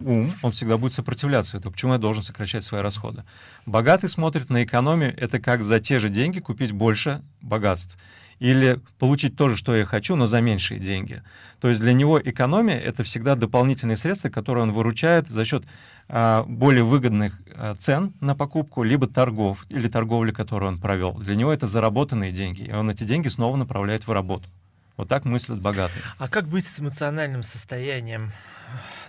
ум, 0.00 0.32
он 0.42 0.52
всегда 0.52 0.78
будет 0.78 0.94
сопротивляться 0.94 1.56
этому. 1.56 1.72
Почему 1.72 1.92
я 1.92 1.98
должен 1.98 2.22
сокращать 2.22 2.64
свои 2.64 2.82
расходы? 2.82 3.24
Богатый 3.66 4.08
смотрит 4.08 4.50
на 4.50 4.64
экономию, 4.64 5.14
это 5.16 5.38
как 5.38 5.62
за 5.62 5.80
те 5.80 5.98
же 5.98 6.08
деньги 6.08 6.40
купить 6.40 6.72
больше 6.72 7.22
богатств. 7.40 7.96
Или 8.38 8.80
получить 8.98 9.36
то 9.36 9.50
же, 9.50 9.56
что 9.56 9.76
я 9.76 9.84
хочу, 9.84 10.16
но 10.16 10.26
за 10.26 10.40
меньшие 10.40 10.80
деньги. 10.80 11.22
То 11.60 11.68
есть 11.68 11.82
для 11.82 11.92
него 11.92 12.18
экономия— 12.18 12.78
это 12.80 13.02
всегда 13.02 13.34
дополнительные 13.34 13.98
средства, 13.98 14.30
которые 14.30 14.62
он 14.62 14.72
выручает 14.72 15.28
за 15.28 15.44
счет 15.44 15.64
а, 16.08 16.44
более 16.44 16.82
выгодных 16.82 17.38
а, 17.54 17.74
цен 17.74 18.14
на 18.20 18.34
покупку, 18.34 18.82
либо 18.82 19.06
торгов, 19.06 19.66
или 19.68 19.88
торговли, 19.88 20.32
которую 20.32 20.70
он 20.70 20.78
провел. 20.78 21.12
Для 21.18 21.34
него 21.34 21.52
это 21.52 21.66
заработанные 21.66 22.32
деньги, 22.32 22.62
и 22.62 22.72
он 22.72 22.88
эти 22.88 23.04
деньги 23.04 23.28
снова 23.28 23.56
направляет 23.56 24.06
в 24.06 24.12
работу. 24.12 24.48
Вот 24.96 25.08
так 25.08 25.26
мыслят 25.26 25.60
богатые. 25.60 26.02
А 26.16 26.28
как 26.28 26.48
быть 26.48 26.66
с 26.66 26.80
эмоциональным 26.80 27.42
состоянием? 27.42 28.32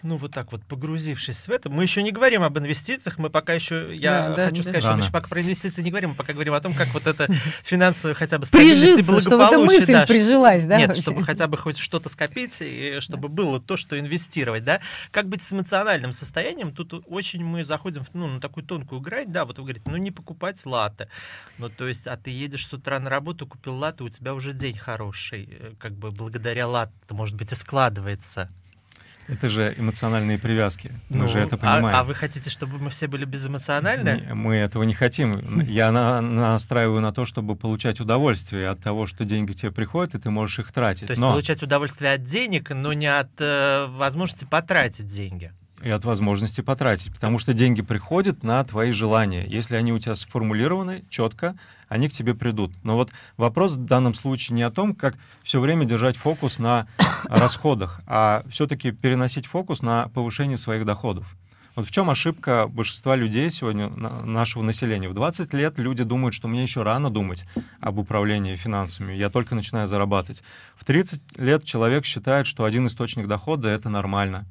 Ну, 0.03 0.17
вот 0.17 0.31
так 0.31 0.51
вот 0.51 0.63
погрузившись 0.63 1.47
в 1.47 1.51
это, 1.51 1.69
мы 1.69 1.83
еще 1.83 2.03
не 2.03 2.11
говорим 2.11 2.43
об 2.43 2.57
инвестициях, 2.57 3.17
мы 3.17 3.29
пока 3.29 3.53
еще, 3.53 3.95
я 3.95 4.33
да, 4.35 4.45
хочу 4.45 4.63
да, 4.63 4.63
сказать, 4.63 4.81
да. 4.83 4.89
что 4.89 4.93
мы 4.95 5.01
еще 5.01 5.11
пока 5.11 5.27
про 5.27 5.41
инвестиции 5.41 5.81
не 5.81 5.89
говорим, 5.89 6.11
мы 6.11 6.15
пока 6.15 6.33
говорим 6.33 6.53
о 6.53 6.61
том, 6.61 6.73
как 6.73 6.87
вот 6.89 7.07
это 7.07 7.27
финансовое 7.63 8.15
хотя 8.15 8.39
бы 8.39 8.45
стабильность 8.45 8.99
и 8.99 9.03
благополучие. 9.03 9.85
да, 9.85 10.05
прижилась, 10.05 10.65
да? 10.65 10.77
Нет, 10.77 10.87
вообще? 10.89 11.01
чтобы 11.01 11.23
хотя 11.23 11.47
бы 11.47 11.57
хоть 11.57 11.77
что-то 11.77 12.09
скопить, 12.09 12.57
и 12.61 12.97
чтобы 12.99 13.27
да. 13.27 13.33
было 13.33 13.59
то, 13.59 13.77
что 13.77 13.99
инвестировать, 13.99 14.63
да. 14.63 14.81
Как 15.11 15.27
быть 15.27 15.43
с 15.43 15.53
эмоциональным 15.53 16.11
состоянием? 16.11 16.71
Тут 16.71 17.03
очень 17.07 17.43
мы 17.43 17.63
заходим 17.63 18.05
ну, 18.13 18.27
на 18.27 18.41
такую 18.41 18.65
тонкую 18.65 19.01
грань, 19.01 19.31
да, 19.31 19.45
вот 19.45 19.57
вы 19.57 19.63
говорите, 19.65 19.89
ну, 19.89 19.97
не 19.97 20.11
покупать 20.11 20.65
латы. 20.65 21.07
Ну, 21.57 21.69
то 21.69 21.87
есть, 21.87 22.07
а 22.07 22.17
ты 22.17 22.31
едешь 22.31 22.67
с 22.67 22.73
утра 22.73 22.99
на 22.99 23.09
работу, 23.09 23.45
купил 23.47 23.75
латы, 23.75 24.03
у 24.03 24.09
тебя 24.09 24.33
уже 24.33 24.53
день 24.53 24.77
хороший, 24.77 25.47
э, 25.51 25.73
как 25.79 25.93
бы 25.93 26.11
благодаря 26.11 26.67
латте, 26.67 26.93
может 27.11 27.35
быть, 27.35 27.51
и 27.51 27.55
складывается. 27.55 28.49
Это 29.31 29.47
же 29.47 29.73
эмоциональные 29.77 30.37
привязки. 30.37 30.91
Мы 31.09 31.19
ну, 31.19 31.27
же 31.29 31.39
это 31.39 31.55
понимаем. 31.55 31.85
А, 31.85 31.99
а 32.01 32.03
вы 32.03 32.13
хотите, 32.13 32.49
чтобы 32.49 32.79
мы 32.79 32.89
все 32.89 33.07
были 33.07 33.23
безэмоциональны? 33.23 34.33
Мы 34.33 34.55
этого 34.55 34.83
не 34.83 34.93
хотим. 34.93 35.61
Я 35.61 35.91
на, 35.91 36.19
настраиваю 36.19 36.99
на 36.99 37.13
то, 37.13 37.25
чтобы 37.25 37.55
получать 37.55 38.01
удовольствие 38.01 38.67
от 38.67 38.81
того, 38.81 39.07
что 39.07 39.23
деньги 39.23 39.53
тебе 39.53 39.71
приходят, 39.71 40.15
и 40.15 40.19
ты 40.19 40.29
можешь 40.29 40.59
их 40.59 40.71
тратить. 40.73 41.07
То 41.07 41.11
есть 41.11 41.21
но... 41.21 41.31
получать 41.31 41.63
удовольствие 41.63 42.13
от 42.13 42.25
денег, 42.25 42.71
но 42.71 42.91
не 42.91 43.07
от 43.07 43.31
э, 43.39 43.87
возможности 43.89 44.43
потратить 44.43 45.07
деньги 45.07 45.53
и 45.83 45.89
от 45.89 46.05
возможности 46.05 46.61
потратить, 46.61 47.13
потому 47.13 47.39
что 47.39 47.53
деньги 47.53 47.81
приходят 47.81 48.43
на 48.43 48.63
твои 48.63 48.91
желания. 48.91 49.45
Если 49.47 49.75
они 49.75 49.93
у 49.93 49.99
тебя 49.99 50.15
сформулированы 50.15 51.03
четко, 51.09 51.55
они 51.89 52.09
к 52.09 52.13
тебе 52.13 52.33
придут. 52.33 52.71
Но 52.83 52.95
вот 52.95 53.11
вопрос 53.37 53.73
в 53.73 53.85
данном 53.85 54.13
случае 54.13 54.55
не 54.55 54.63
о 54.63 54.71
том, 54.71 54.95
как 54.95 55.17
все 55.43 55.59
время 55.59 55.85
держать 55.85 56.17
фокус 56.17 56.59
на 56.59 56.87
расходах, 57.25 58.01
а 58.07 58.43
все-таки 58.49 58.91
переносить 58.91 59.45
фокус 59.45 59.81
на 59.81 60.09
повышение 60.09 60.57
своих 60.57 60.85
доходов. 60.85 61.35
Вот 61.75 61.87
в 61.87 61.91
чем 61.91 62.09
ошибка 62.09 62.67
большинства 62.67 63.15
людей 63.15 63.49
сегодня, 63.49 63.87
нашего 63.89 64.61
населения? 64.61 65.07
В 65.07 65.13
20 65.13 65.53
лет 65.53 65.79
люди 65.79 66.03
думают, 66.03 66.35
что 66.35 66.49
мне 66.49 66.63
еще 66.63 66.83
рано 66.83 67.09
думать 67.09 67.45
об 67.79 67.97
управлении 67.97 68.57
финансами, 68.57 69.13
я 69.13 69.29
только 69.29 69.55
начинаю 69.55 69.87
зарабатывать. 69.87 70.43
В 70.75 70.83
30 70.83 71.39
лет 71.39 71.63
человек 71.63 72.05
считает, 72.05 72.45
что 72.45 72.65
один 72.65 72.87
источник 72.87 73.27
дохода— 73.27 73.69
это 73.69 73.87
нормально. 73.87 74.45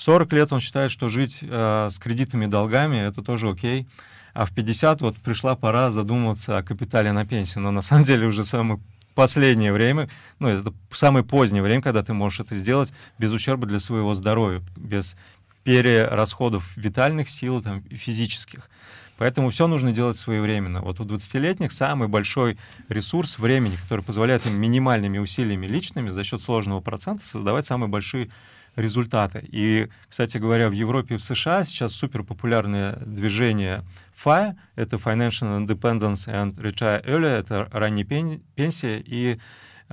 40 0.00 0.32
лет 0.32 0.52
он 0.52 0.60
считает, 0.60 0.90
что 0.90 1.10
жить 1.10 1.40
э, 1.42 1.88
с 1.90 1.98
кредитами 1.98 2.46
и 2.46 2.48
долгами 2.48 2.96
это 2.96 3.22
тоже 3.22 3.50
окей. 3.50 3.86
А 4.32 4.46
в 4.46 4.52
50 4.52 5.02
вот 5.02 5.16
пришла 5.16 5.56
пора 5.56 5.90
задумываться 5.90 6.56
о 6.56 6.62
капитале 6.62 7.12
на 7.12 7.26
пенсию. 7.26 7.64
Но 7.64 7.70
на 7.70 7.82
самом 7.82 8.04
деле 8.04 8.26
уже 8.26 8.44
самое 8.44 8.80
последнее 9.14 9.72
время, 9.72 10.08
ну, 10.38 10.48
это 10.48 10.72
самое 10.90 11.22
позднее 11.22 11.62
время, 11.62 11.82
когда 11.82 12.02
ты 12.02 12.14
можешь 12.14 12.40
это 12.40 12.54
сделать 12.54 12.94
без 13.18 13.32
ущерба 13.32 13.66
для 13.66 13.78
своего 13.78 14.14
здоровья, 14.14 14.62
без 14.76 15.16
перерасходов 15.64 16.74
витальных 16.78 17.28
сил, 17.28 17.62
там, 17.62 17.82
физических. 17.90 18.70
Поэтому 19.18 19.50
все 19.50 19.66
нужно 19.66 19.92
делать 19.92 20.16
своевременно. 20.16 20.80
Вот 20.80 20.98
у 21.00 21.04
20-летних 21.04 21.72
самый 21.72 22.08
большой 22.08 22.56
ресурс 22.88 23.38
времени, 23.38 23.76
который 23.76 24.02
позволяет 24.02 24.46
им 24.46 24.58
минимальными 24.58 25.18
усилиями 25.18 25.66
личными 25.66 26.08
за 26.08 26.24
счет 26.24 26.40
сложного 26.40 26.80
процента 26.80 27.26
создавать 27.26 27.66
самые 27.66 27.90
большие 27.90 28.30
результаты. 28.76 29.44
И, 29.50 29.88
кстати 30.08 30.38
говоря, 30.38 30.68
в 30.68 30.72
Европе 30.72 31.14
и 31.14 31.18
в 31.18 31.22
США 31.22 31.64
сейчас 31.64 31.92
супер 31.92 32.22
популярное 32.22 32.96
движение 33.04 33.84
FIRE, 34.24 34.54
это 34.76 34.96
Financial 34.96 35.66
Independence 35.66 36.26
and 36.26 36.54
Retire 36.56 37.04
Early, 37.04 37.38
это 37.38 37.68
ранняя 37.72 38.06
пенсия 38.54 39.02
и 39.04 39.38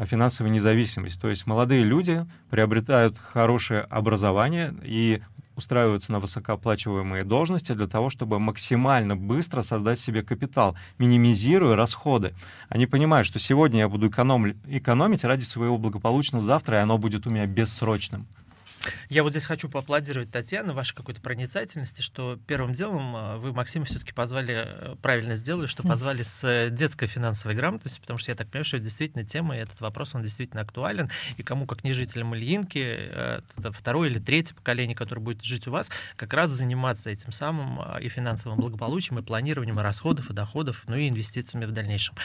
финансовая 0.06 0.52
независимость. 0.52 1.20
То 1.20 1.30
есть 1.30 1.48
молодые 1.48 1.84
люди 1.84 2.26
приобретают 2.50 3.18
хорошее 3.18 3.82
образование 3.82 4.74
и 4.84 5.22
устраиваются 5.56 6.12
на 6.12 6.20
высокооплачиваемые 6.20 7.24
должности 7.24 7.74
для 7.74 7.88
того, 7.88 8.12
чтобы 8.12 8.40
максимально 8.40 9.16
быстро 9.16 9.64
создать 9.64 10.00
себе 10.00 10.22
капитал, 10.22 10.78
минимизируя 11.00 11.76
расходы. 11.76 12.36
Они 12.70 12.86
понимают, 12.86 13.26
что 13.26 13.40
сегодня 13.40 13.80
я 13.80 13.90
буду 13.90 14.08
эконом... 14.08 14.52
экономить 14.68 15.24
ради 15.24 15.42
своего 15.42 15.80
благополучного 15.80 16.44
завтра, 16.44 16.78
и 16.78 16.82
оно 16.82 17.00
будет 17.00 17.26
у 17.26 17.32
меня 17.32 17.48
бессрочным. 17.48 18.28
Я 19.10 19.24
вот 19.24 19.32
здесь 19.32 19.46
хочу 19.46 19.70
поаплодировать 19.70 20.32
Татьяне, 20.32 20.74
вашей 20.74 20.96
какой-то 20.96 21.22
проницательности, 21.22 22.02
что 22.02 22.38
первым 22.48 22.74
делом 22.74 23.16
а, 23.16 23.38
вы, 23.38 23.54
Максим, 23.54 23.86
все-таки 23.86 24.14
позвали, 24.14 24.64
э, 24.66 24.96
правильно 25.02 25.36
сделали, 25.36 25.68
что 25.68 25.84
позвали 25.84 26.24
с 26.24 26.44
э, 26.44 26.70
детской 26.70 27.08
финансовой 27.08 27.56
грамотностью, 27.56 28.02
потому 28.02 28.20
что 28.20 28.32
я 28.32 28.36
так 28.36 28.48
понимаю, 28.50 28.66
что 28.66 28.78
это 28.78 28.86
действительно 28.86 29.26
тема, 29.26 29.58
и 29.58 29.60
этот 29.60 29.80
вопрос, 29.82 30.14
он 30.14 30.22
действительно 30.22 30.62
актуален, 30.62 31.10
и 31.38 31.44
кому, 31.44 31.66
как 31.66 31.84
не 31.84 31.94
жителям 31.94 32.36
Ильинки, 32.36 32.84
э, 32.84 33.40
это 33.58 33.72
второе 33.72 34.10
или 34.10 34.20
третье 34.20 34.54
поколение, 34.54 34.96
которое 34.96 35.22
будет 35.22 35.44
жить 35.44 35.68
у 35.68 35.72
вас, 35.72 35.90
как 36.16 36.34
раз 36.34 36.52
заниматься 36.52 37.10
этим 37.10 37.32
самым 37.32 37.80
а, 37.82 37.98
и 38.00 38.08
финансовым 38.10 38.60
благополучием, 38.60 39.20
и 39.20 39.24
планированием 39.24 39.80
расходов, 39.80 40.30
и 40.30 40.34
доходов, 40.34 40.84
ну 40.88 40.96
и 40.96 41.10
инвестициями 41.10 41.66
в 41.66 41.72
дальнейшем. 41.72 42.16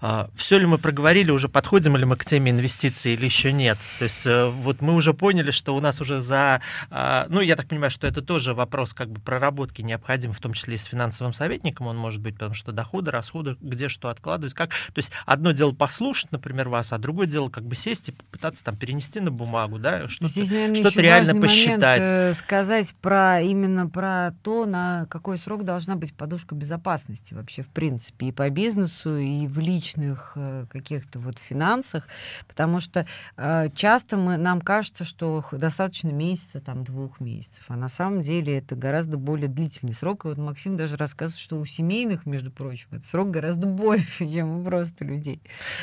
А, 0.00 0.30
Все 0.36 0.58
ли 0.58 0.66
мы 0.66 0.78
проговорили, 0.78 1.30
уже 1.30 1.48
подходим 1.48 1.96
ли 1.96 2.04
мы 2.04 2.16
к 2.16 2.24
теме 2.24 2.52
инвестиций 2.52 3.14
или 3.14 3.24
еще 3.24 3.52
нет? 3.52 3.78
То 3.98 4.04
есть 4.04 4.26
вот 4.26 4.80
мы 4.80 4.94
уже 4.94 5.12
поняли, 5.14 5.50
что 5.50 5.74
у 5.74 5.80
нас 5.80 6.00
уже 6.00 6.05
за... 6.14 6.60
А, 6.90 7.26
ну, 7.28 7.40
я 7.40 7.56
так 7.56 7.68
понимаю, 7.68 7.90
что 7.90 8.06
это 8.06 8.22
тоже 8.22 8.54
вопрос 8.54 8.94
как 8.94 9.10
бы 9.10 9.20
проработки 9.20 9.82
необходим, 9.82 10.32
в 10.32 10.40
том 10.40 10.52
числе 10.52 10.74
и 10.74 10.78
с 10.78 10.84
финансовым 10.84 11.32
советником. 11.32 11.86
Он 11.86 11.96
может 11.96 12.20
быть, 12.20 12.34
потому 12.34 12.54
что 12.54 12.72
доходы, 12.72 13.10
расходы, 13.10 13.56
где 13.60 13.88
что 13.88 14.08
откладывать, 14.08 14.54
как... 14.54 14.70
То 14.70 14.98
есть 14.98 15.12
одно 15.24 15.52
дело 15.52 15.72
послушать, 15.72 16.32
например, 16.32 16.68
вас, 16.68 16.92
а 16.92 16.98
другое 16.98 17.26
дело 17.26 17.48
как 17.48 17.64
бы 17.64 17.74
сесть 17.74 18.08
и 18.08 18.12
попытаться 18.12 18.64
там 18.64 18.76
перенести 18.76 19.20
на 19.20 19.30
бумагу, 19.30 19.78
да, 19.78 20.08
что-то, 20.08 20.44
что-то 20.74 21.00
реально 21.00 21.40
посчитать. 21.40 22.02
Момент, 22.02 22.12
э, 22.12 22.34
сказать 22.34 22.94
про 23.00 23.40
именно 23.40 23.88
про 23.88 24.32
то, 24.42 24.66
на 24.66 25.06
какой 25.06 25.38
срок 25.38 25.64
должна 25.64 25.96
быть 25.96 26.14
подушка 26.14 26.54
безопасности 26.54 27.34
вообще 27.34 27.62
в 27.62 27.68
принципе 27.68 28.26
и 28.26 28.32
по 28.32 28.48
бизнесу, 28.50 29.16
и 29.16 29.46
в 29.46 29.58
личных 29.58 30.32
э, 30.36 30.66
каких-то 30.70 31.18
вот 31.18 31.38
финансах, 31.38 32.06
потому 32.46 32.80
что 32.80 33.06
э, 33.36 33.68
часто 33.74 34.16
мы, 34.16 34.36
нам 34.36 34.60
кажется, 34.60 35.04
что 35.04 35.44
достаточно 35.52 35.95
достаточно 35.96 36.10
месяца, 36.10 36.60
там, 36.60 36.84
двух 36.84 37.20
месяцев. 37.20 37.62
А 37.68 37.76
на 37.76 37.88
самом 37.88 38.20
деле 38.20 38.58
это 38.58 38.76
гораздо 38.76 39.16
более 39.16 39.48
длительный 39.48 39.94
срок. 39.94 40.24
И 40.24 40.28
вот 40.28 40.38
Максим 40.38 40.76
даже 40.76 40.96
рассказывает, 40.96 41.38
что 41.40 41.58
у 41.58 41.64
семейных, 41.64 42.26
между 42.26 42.50
прочим, 42.50 42.88
этот 42.90 43.06
срок 43.06 43.30
гораздо 43.30 43.66
больше, 43.66 44.18
чем 44.30 44.60
у 44.60 44.64
просто 44.64 45.04
людей. 45.04 45.40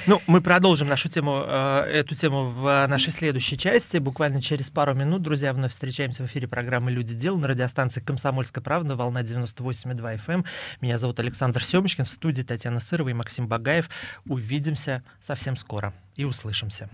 Ну, 0.08 0.21
мы 0.28 0.41
продолжим 0.41 0.88
нашу 0.88 1.10
тему, 1.10 1.43
э, 1.45 1.86
эту 1.91 2.15
тему 2.15 2.52
в 2.52 2.86
нашей 2.88 3.12
следующей 3.12 3.58
части. 3.58 3.97
Буквально 3.97 4.41
через 4.41 4.69
пару 4.69 4.93
минут, 4.93 5.21
друзья, 5.21 5.54
вновь 5.54 5.71
встречаемся 5.71 6.23
в 6.23 6.28
эфире 6.28 6.47
программы 6.47 6.91
«Люди 6.91 7.15
дел» 7.15 7.38
на 7.38 7.47
радиостанции 7.47 8.02
«Комсомольская 8.02 8.63
правда», 8.63 8.95
волна 8.95 9.21
98,2 9.21 9.95
FM. 9.95 10.34
Эм. 10.34 10.45
Меня 10.82 10.97
зовут 10.97 11.19
Александр 11.19 11.63
Семочкин, 11.63 12.06
в 12.06 12.10
студии 12.10 12.43
Татьяна 12.43 12.80
Сырова 12.80 13.10
и 13.10 13.13
Максим 13.13 13.47
Багаев. 13.47 13.89
Увидимся 14.26 15.04
совсем 15.19 15.56
скоро 15.56 15.93
и 16.15 16.23
услышимся. 16.26 16.89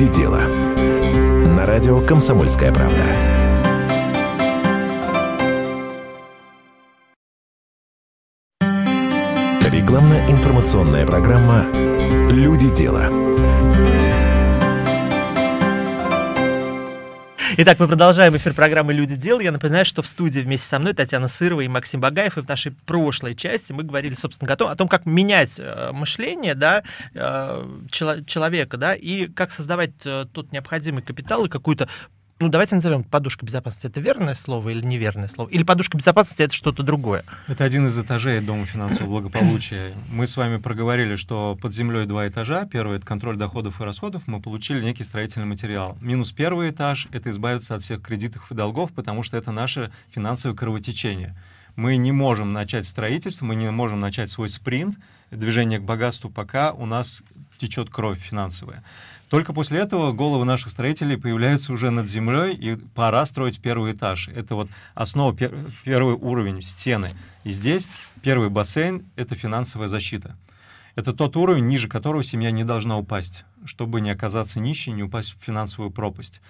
Люди 0.00 0.14
дела. 0.16 0.40
На 1.54 1.66
радио 1.66 2.00
Комсомольская 2.00 2.72
правда. 2.72 3.02
Рекламно-информационная 9.70 11.04
программа 11.04 11.66
Люди 12.30 12.74
дела. 12.74 13.10
Итак, 17.62 17.78
мы 17.78 17.88
продолжаем 17.88 18.34
эфир 18.34 18.54
программы 18.54 18.94
«Люди 18.94 19.16
дел». 19.16 19.38
Я 19.38 19.52
напоминаю, 19.52 19.84
что 19.84 20.00
в 20.00 20.08
студии 20.08 20.40
вместе 20.40 20.66
со 20.66 20.78
мной 20.78 20.94
Татьяна 20.94 21.28
Сырова 21.28 21.60
и 21.60 21.68
Максим 21.68 22.00
Багаев. 22.00 22.38
И 22.38 22.40
в 22.40 22.48
нашей 22.48 22.72
прошлой 22.72 23.34
части 23.34 23.74
мы 23.74 23.82
говорили, 23.82 24.14
собственно, 24.14 24.50
о 24.50 24.56
том, 24.56 24.70
о 24.70 24.76
том 24.76 24.88
как 24.88 25.04
менять 25.04 25.60
э, 25.60 25.90
мышление 25.92 26.54
да, 26.54 26.82
э, 27.12 27.68
человека, 27.90 28.78
да, 28.78 28.94
и 28.94 29.26
как 29.26 29.50
создавать 29.50 29.90
э, 30.06 30.24
тот 30.32 30.52
необходимый 30.52 31.02
капитал 31.02 31.44
и 31.44 31.50
какую-то 31.50 31.90
ну, 32.40 32.48
давайте 32.48 32.74
назовем 32.74 33.04
подушка 33.04 33.44
безопасности. 33.44 33.86
Это 33.86 34.00
верное 34.00 34.34
слово 34.34 34.70
или 34.70 34.84
неверное 34.84 35.28
слово? 35.28 35.50
Или 35.50 35.62
подушка 35.62 35.98
безопасности 35.98 36.42
это 36.42 36.54
что-то 36.54 36.82
другое? 36.82 37.22
Это 37.48 37.64
один 37.64 37.86
из 37.86 37.98
этажей 37.98 38.40
Дома 38.40 38.64
финансового 38.64 39.20
благополучия. 39.20 39.92
Мы 40.10 40.26
с 40.26 40.38
вами 40.38 40.56
проговорили, 40.56 41.16
что 41.16 41.58
под 41.60 41.74
землей 41.74 42.06
два 42.06 42.26
этажа. 42.26 42.64
Первый— 42.64 42.96
это 42.98 43.06
контроль 43.06 43.36
доходов 43.36 43.78
и 43.80 43.84
расходов. 43.84 44.26
Мы 44.26 44.40
получили 44.40 44.82
некий 44.82 45.04
строительный 45.04 45.46
материал. 45.46 45.98
Минус 46.00 46.32
первый 46.32 46.70
этаж— 46.70 47.08
это 47.12 47.28
избавиться 47.28 47.74
от 47.74 47.82
всех 47.82 48.00
кредитов 48.00 48.50
и 48.50 48.54
долгов, 48.54 48.90
потому 48.92 49.22
что 49.22 49.36
это 49.36 49.52
наше 49.52 49.92
финансовое 50.10 50.56
кровотечение. 50.56 51.36
Мы 51.76 51.98
не 51.98 52.10
можем 52.10 52.54
начать 52.54 52.86
строительство, 52.86 53.44
мы 53.44 53.54
не 53.54 53.70
можем 53.70 54.00
начать 54.00 54.30
свой 54.30 54.48
спринт, 54.48 54.96
движение 55.30 55.78
к 55.78 55.82
богатству, 55.82 56.30
пока 56.30 56.72
у 56.72 56.86
нас 56.86 57.22
течет 57.58 57.90
кровь 57.90 58.18
финансовая. 58.18 58.82
Только 59.30 59.52
после 59.52 59.78
этого 59.78 60.12
головы 60.12 60.44
наших 60.44 60.72
строителей 60.72 61.16
появляются 61.16 61.72
уже 61.72 61.90
над 61.90 62.08
землей, 62.08 62.52
и 62.56 62.74
пора 62.74 63.24
строить 63.24 63.62
первый 63.62 63.92
этаж. 63.92 64.28
Это 64.28 64.56
вот 64.56 64.68
основа, 64.94 65.34
пер, 65.34 65.54
первый 65.84 66.16
уровень, 66.16 66.60
стены. 66.62 67.12
И 67.44 67.50
здесь 67.50 67.88
первый 68.22 68.50
бассейн— 68.50 69.04
это 69.16 69.36
финансовая 69.36 69.86
защита. 69.86 70.36
Это 70.96 71.12
тот 71.12 71.36
уровень, 71.36 71.68
ниже 71.68 71.88
которого 71.88 72.24
семья 72.24 72.50
не 72.50 72.64
должна 72.64 72.98
упасть, 72.98 73.44
чтобы 73.64 74.00
не 74.00 74.10
оказаться 74.10 74.58
нищей, 74.58 74.92
не 74.92 75.04
упасть 75.04 75.36
в 75.38 75.44
финансовую 75.44 75.92
пропасть. 75.92 76.40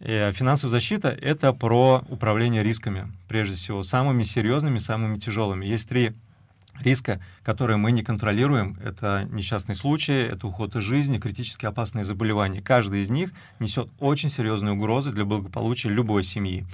Э, 0.00 0.32
финансовая 0.32 0.72
защита— 0.72 1.08
это 1.22 1.52
про 1.52 2.04
управление 2.08 2.64
рисками, 2.64 3.06
прежде 3.28 3.54
всего, 3.54 3.84
самыми 3.84 4.24
серьезными, 4.24 4.78
самыми 4.78 5.16
тяжелыми. 5.18 5.64
Есть 5.64 5.88
три 5.88 6.12
риска, 6.80 7.20
которые 7.42 7.76
мы 7.76 7.92
не 7.92 8.02
контролируем. 8.02 8.78
Это 8.82 9.28
несчастные 9.30 9.76
случаи, 9.76 10.26
это 10.26 10.46
уход 10.46 10.76
из 10.76 10.82
жизни, 10.82 11.18
критически 11.18 11.66
опасные 11.66 12.04
заболевания. 12.04 12.62
Каждый 12.62 13.02
из 13.02 13.10
них 13.10 13.32
несет 13.58 13.88
очень 13.98 14.28
серьезные 14.28 14.72
угрозы 14.72 15.10
для 15.10 15.24
благополучия 15.24 15.88
любой 15.88 16.24
семьи. 16.24 16.66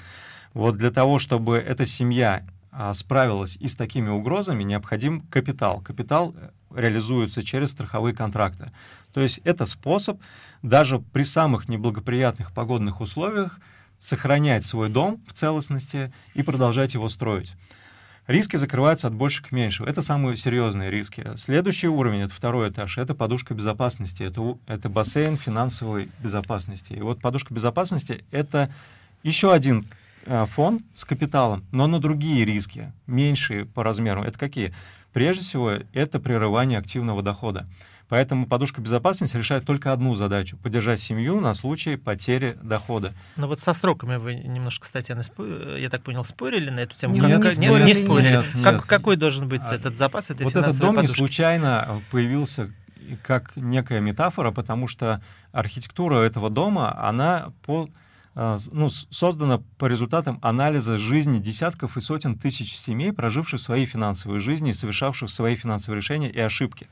Вот 0.54 0.76
для 0.76 0.90
того, 0.90 1.18
чтобы 1.18 1.56
эта 1.56 1.86
семья 1.86 2.44
а, 2.70 2.94
справилась 2.94 3.56
и 3.56 3.68
с 3.68 3.74
такими 3.74 4.08
угрозами, 4.08 4.62
необходим 4.62 5.20
капитал. 5.22 5.80
Капитал 5.80 6.34
э, 6.34 6.50
реализуется 6.74 7.42
через 7.42 7.70
страховые 7.70 8.14
контракты. 8.14 8.72
То 9.12 9.20
есть 9.20 9.40
это 9.44 9.66
способ 9.66 10.20
даже 10.62 10.98
при 10.98 11.22
самых 11.22 11.68
неблагоприятных 11.68 12.52
погодных 12.52 13.02
условиях 13.02 13.60
сохранять 13.98 14.64
свой 14.64 14.88
дом 14.88 15.22
в 15.28 15.34
целостности 15.34 16.12
и 16.34 16.42
продолжать 16.42 16.94
его 16.94 17.08
строить. 17.08 17.56
Риски 18.28 18.56
закрываются 18.56 19.08
от 19.08 19.14
больших 19.14 19.48
к 19.48 19.52
меньшему. 19.52 19.88
Это 19.88 20.00
самые 20.00 20.36
серьезные 20.36 20.90
риски. 20.90 21.32
Следующий 21.36 21.88
уровень, 21.88 22.20
это 22.20 22.32
второй 22.32 22.70
этаж, 22.70 22.98
это 22.98 23.14
подушка 23.14 23.52
безопасности, 23.54 24.22
это, 24.22 24.58
это 24.66 24.88
бассейн 24.88 25.36
финансовой 25.36 26.08
безопасности. 26.20 26.92
И 26.92 27.00
вот 27.00 27.20
подушка 27.20 27.52
безопасности— 27.52 28.24
это 28.30 28.72
еще 29.24 29.52
один 29.52 29.86
э, 30.24 30.46
фон 30.46 30.82
с 30.94 31.04
капиталом, 31.04 31.64
но 31.72 31.88
на 31.88 31.98
другие 32.00 32.44
риски, 32.44 32.92
меньшие 33.08 33.66
по 33.66 33.82
размеру. 33.82 34.22
Это 34.22 34.38
какие? 34.38 34.72
Прежде 35.12 35.42
всего, 35.42 35.72
это 35.92 36.20
прерывание 36.20 36.78
активного 36.78 37.22
дохода. 37.22 37.66
Поэтому 38.08 38.46
подушка 38.46 38.82
безопасности 38.82 39.36
решает 39.36 39.64
только 39.64 39.92
одну 39.92 40.14
задачу— 40.14 40.56
поддержать 40.62 41.00
семью 41.00 41.40
на 41.40 41.54
случай 41.54 41.96
потери 41.96 42.58
дохода. 42.62 43.14
Но 43.36 43.48
вот 43.48 43.60
со 43.60 43.72
сроками 43.72 44.16
вы 44.16 44.34
немножко, 44.34 44.84
кстати, 44.84 45.16
я 45.78 45.88
так 45.88 46.02
понял, 46.02 46.24
спорили 46.24 46.68
на 46.68 46.80
эту 46.80 46.94
тему? 46.94 47.14
Нет, 47.14 47.42
как, 47.42 47.56
не, 47.56 47.68
спорили. 47.68 47.86
не 47.86 47.94
спорили. 47.94 48.30
Нет, 48.32 48.46
как, 48.62 48.74
нет. 48.74 48.82
Какой 48.82 49.16
должен 49.16 49.48
быть 49.48 49.62
а, 49.70 49.74
этот 49.74 49.96
запас, 49.96 50.30
этой 50.30 50.44
Вот 50.44 50.54
этот 50.54 50.78
дом 50.78 50.96
подушки? 50.96 51.12
не 51.12 51.16
случайно 51.16 52.02
появился 52.10 52.70
как 53.22 53.52
некая 53.56 54.00
метафора, 54.00 54.50
потому 54.50 54.88
что 54.88 55.22
архитектура 55.52 56.18
этого 56.18 56.50
дома, 56.50 56.94
она 57.08 57.52
по 57.64 57.88
ну, 58.34 58.88
создана 58.88 59.62
по 59.78 59.86
результатам 59.86 60.38
анализа 60.42 60.96
жизни 60.96 61.38
десятков 61.38 61.96
и 61.96 62.00
сотен 62.00 62.38
тысяч 62.38 62.76
семей, 62.76 63.12
проживших 63.12 63.60
свои 63.60 63.84
финансовые 63.84 64.40
жизни, 64.40 64.72
совершавших 64.72 65.28
свои 65.28 65.54
финансовые 65.54 66.00
решения 66.00 66.30
и 66.30 66.38
ошибки. 66.38 66.88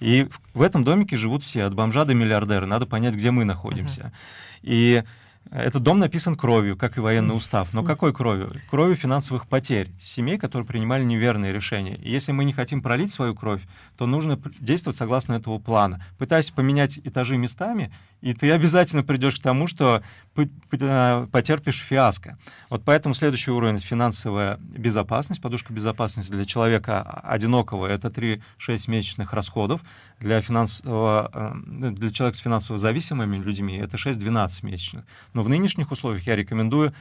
И 0.00 0.28
в 0.52 0.60
этом 0.60 0.84
домике 0.84 1.16
живут 1.16 1.44
все, 1.44 1.64
от 1.64 1.74
бомжа 1.74 2.04
до 2.04 2.14
миллиардера. 2.14 2.66
Надо 2.66 2.86
понять, 2.86 3.14
где 3.14 3.30
мы 3.30 3.44
находимся. 3.44 4.00
Uh-huh. 4.00 4.60
И 4.62 5.04
Этот 5.50 5.82
дом 5.82 5.98
написан 5.98 6.34
кровью, 6.34 6.76
как 6.76 6.96
и 6.96 7.00
военный 7.00 7.36
устав. 7.36 7.74
Но 7.74 7.82
какой 7.82 8.14
кровью? 8.14 8.52
Кровью 8.70 8.96
финансовых 8.96 9.46
потерь 9.46 9.90
семей, 10.00 10.38
которые 10.38 10.66
принимали 10.66 11.04
неверные 11.04 11.52
решения. 11.52 11.96
И 11.96 12.10
если 12.10 12.32
мы 12.32 12.44
не 12.44 12.54
хотим 12.54 12.80
пролить 12.80 13.12
свою 13.12 13.34
кровь, 13.34 13.62
то 13.98 14.06
нужно 14.06 14.40
действовать 14.60 14.96
согласно 14.96 15.34
этого 15.34 15.58
плана. 15.58 16.02
Пытаясь 16.16 16.50
поменять 16.50 16.98
этажи 17.04 17.36
местами, 17.36 17.92
и 18.22 18.34
ты 18.34 18.50
обязательно 18.52 19.02
придешь 19.02 19.38
к 19.38 19.42
тому, 19.42 19.66
что 19.66 20.02
э, 20.36 21.26
потерпишь 21.30 21.80
фиаско. 21.82 22.38
Вот 22.70 22.82
поэтому 22.84 23.14
следующий 23.14 23.50
уровень— 23.50 23.78
финансовая 23.80 24.58
безопасность, 24.60 25.42
подушка 25.42 25.72
безопасности 25.72 26.30
для 26.30 26.44
человека 26.44 27.02
одинокого— 27.02 27.86
это 27.88 28.08
3-6 28.08 28.40
месячных 28.88 29.32
расходов. 29.32 29.82
Для, 30.20 30.40
финансового, 30.40 31.30
э, 31.34 31.90
для 31.90 32.10
человека 32.10 32.38
с 32.38 32.40
финансово 32.40 32.78
зависимыми 32.78 33.36
людьми 33.38 33.76
это 33.76 33.96
6-12 33.96 34.62
месячных. 34.62 35.04
Но 35.32 35.42
в 35.42 35.48
нынешних 35.48 35.90
условиях 35.90 36.26
я 36.26 36.36
рекомендую 36.36 36.92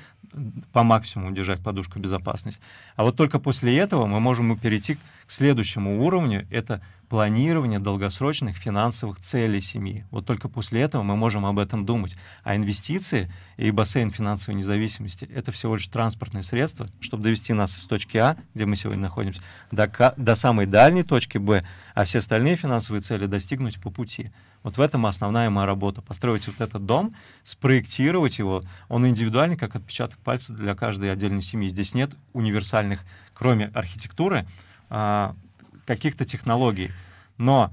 по 0.71 0.83
максимуму 0.83 1.31
держать 1.31 1.61
подушку 1.61 1.99
безопасности. 1.99 2.61
А 2.95 3.03
вот 3.03 3.15
только 3.15 3.39
после 3.39 3.77
этого 3.77 4.05
мы 4.05 4.19
можем 4.19 4.57
перейти 4.57 4.95
к 4.95 4.99
следующему 5.27 6.03
уровню. 6.03 6.47
Это 6.49 6.81
планирование 7.11 7.79
долгосрочных 7.79 8.55
финансовых 8.55 9.19
целей 9.19 9.59
семьи. 9.59 10.05
Вот 10.11 10.25
только 10.25 10.47
после 10.47 10.79
этого 10.79 11.03
мы 11.03 11.17
можем 11.17 11.45
об 11.45 11.59
этом 11.59 11.85
думать. 11.85 12.15
А 12.41 12.55
инвестиции 12.55 13.29
и 13.57 13.69
бассейн 13.69 14.11
финансовой 14.11 14.57
независимости— 14.57 15.25
это 15.35 15.51
всего 15.51 15.75
лишь 15.75 15.87
транспортное 15.87 16.41
средство, 16.41 16.87
чтобы 17.01 17.23
довести 17.23 17.51
нас 17.51 17.77
из 17.77 17.85
точки 17.85 18.15
А, 18.15 18.37
где 18.53 18.65
мы 18.65 18.77
сегодня 18.77 19.01
находимся, 19.01 19.41
до, 19.71 20.13
до 20.15 20.35
самой 20.35 20.67
дальней 20.67 21.03
точки 21.03 21.37
Б, 21.37 21.65
а 21.95 22.05
все 22.05 22.19
остальные 22.19 22.55
финансовые 22.55 23.01
цели 23.01 23.25
достигнуть 23.25 23.81
по 23.81 23.89
пути. 23.89 24.31
Вот 24.63 24.77
в 24.77 24.79
этом 24.79 25.05
основная 25.05 25.49
моя 25.49 25.67
работа. 25.67 26.01
Построить 26.01 26.47
вот 26.47 26.61
этот 26.61 26.85
дом, 26.85 27.13
спроектировать 27.43 28.39
его. 28.39 28.63
Он 28.87 29.05
индивидуальный, 29.05 29.57
как 29.57 29.75
отпечаток 29.75 30.17
пальца 30.19 30.53
для 30.53 30.75
каждой 30.75 31.11
отдельной 31.11 31.41
семьи. 31.41 31.67
Здесь 31.67 31.93
нет 31.93 32.11
универсальных, 32.31 33.01
кроме 33.33 33.65
архитектуры, 33.73 34.47
а, 34.89 35.35
каких-то 35.85 36.25
технологий. 36.25 36.91
Но 37.37 37.71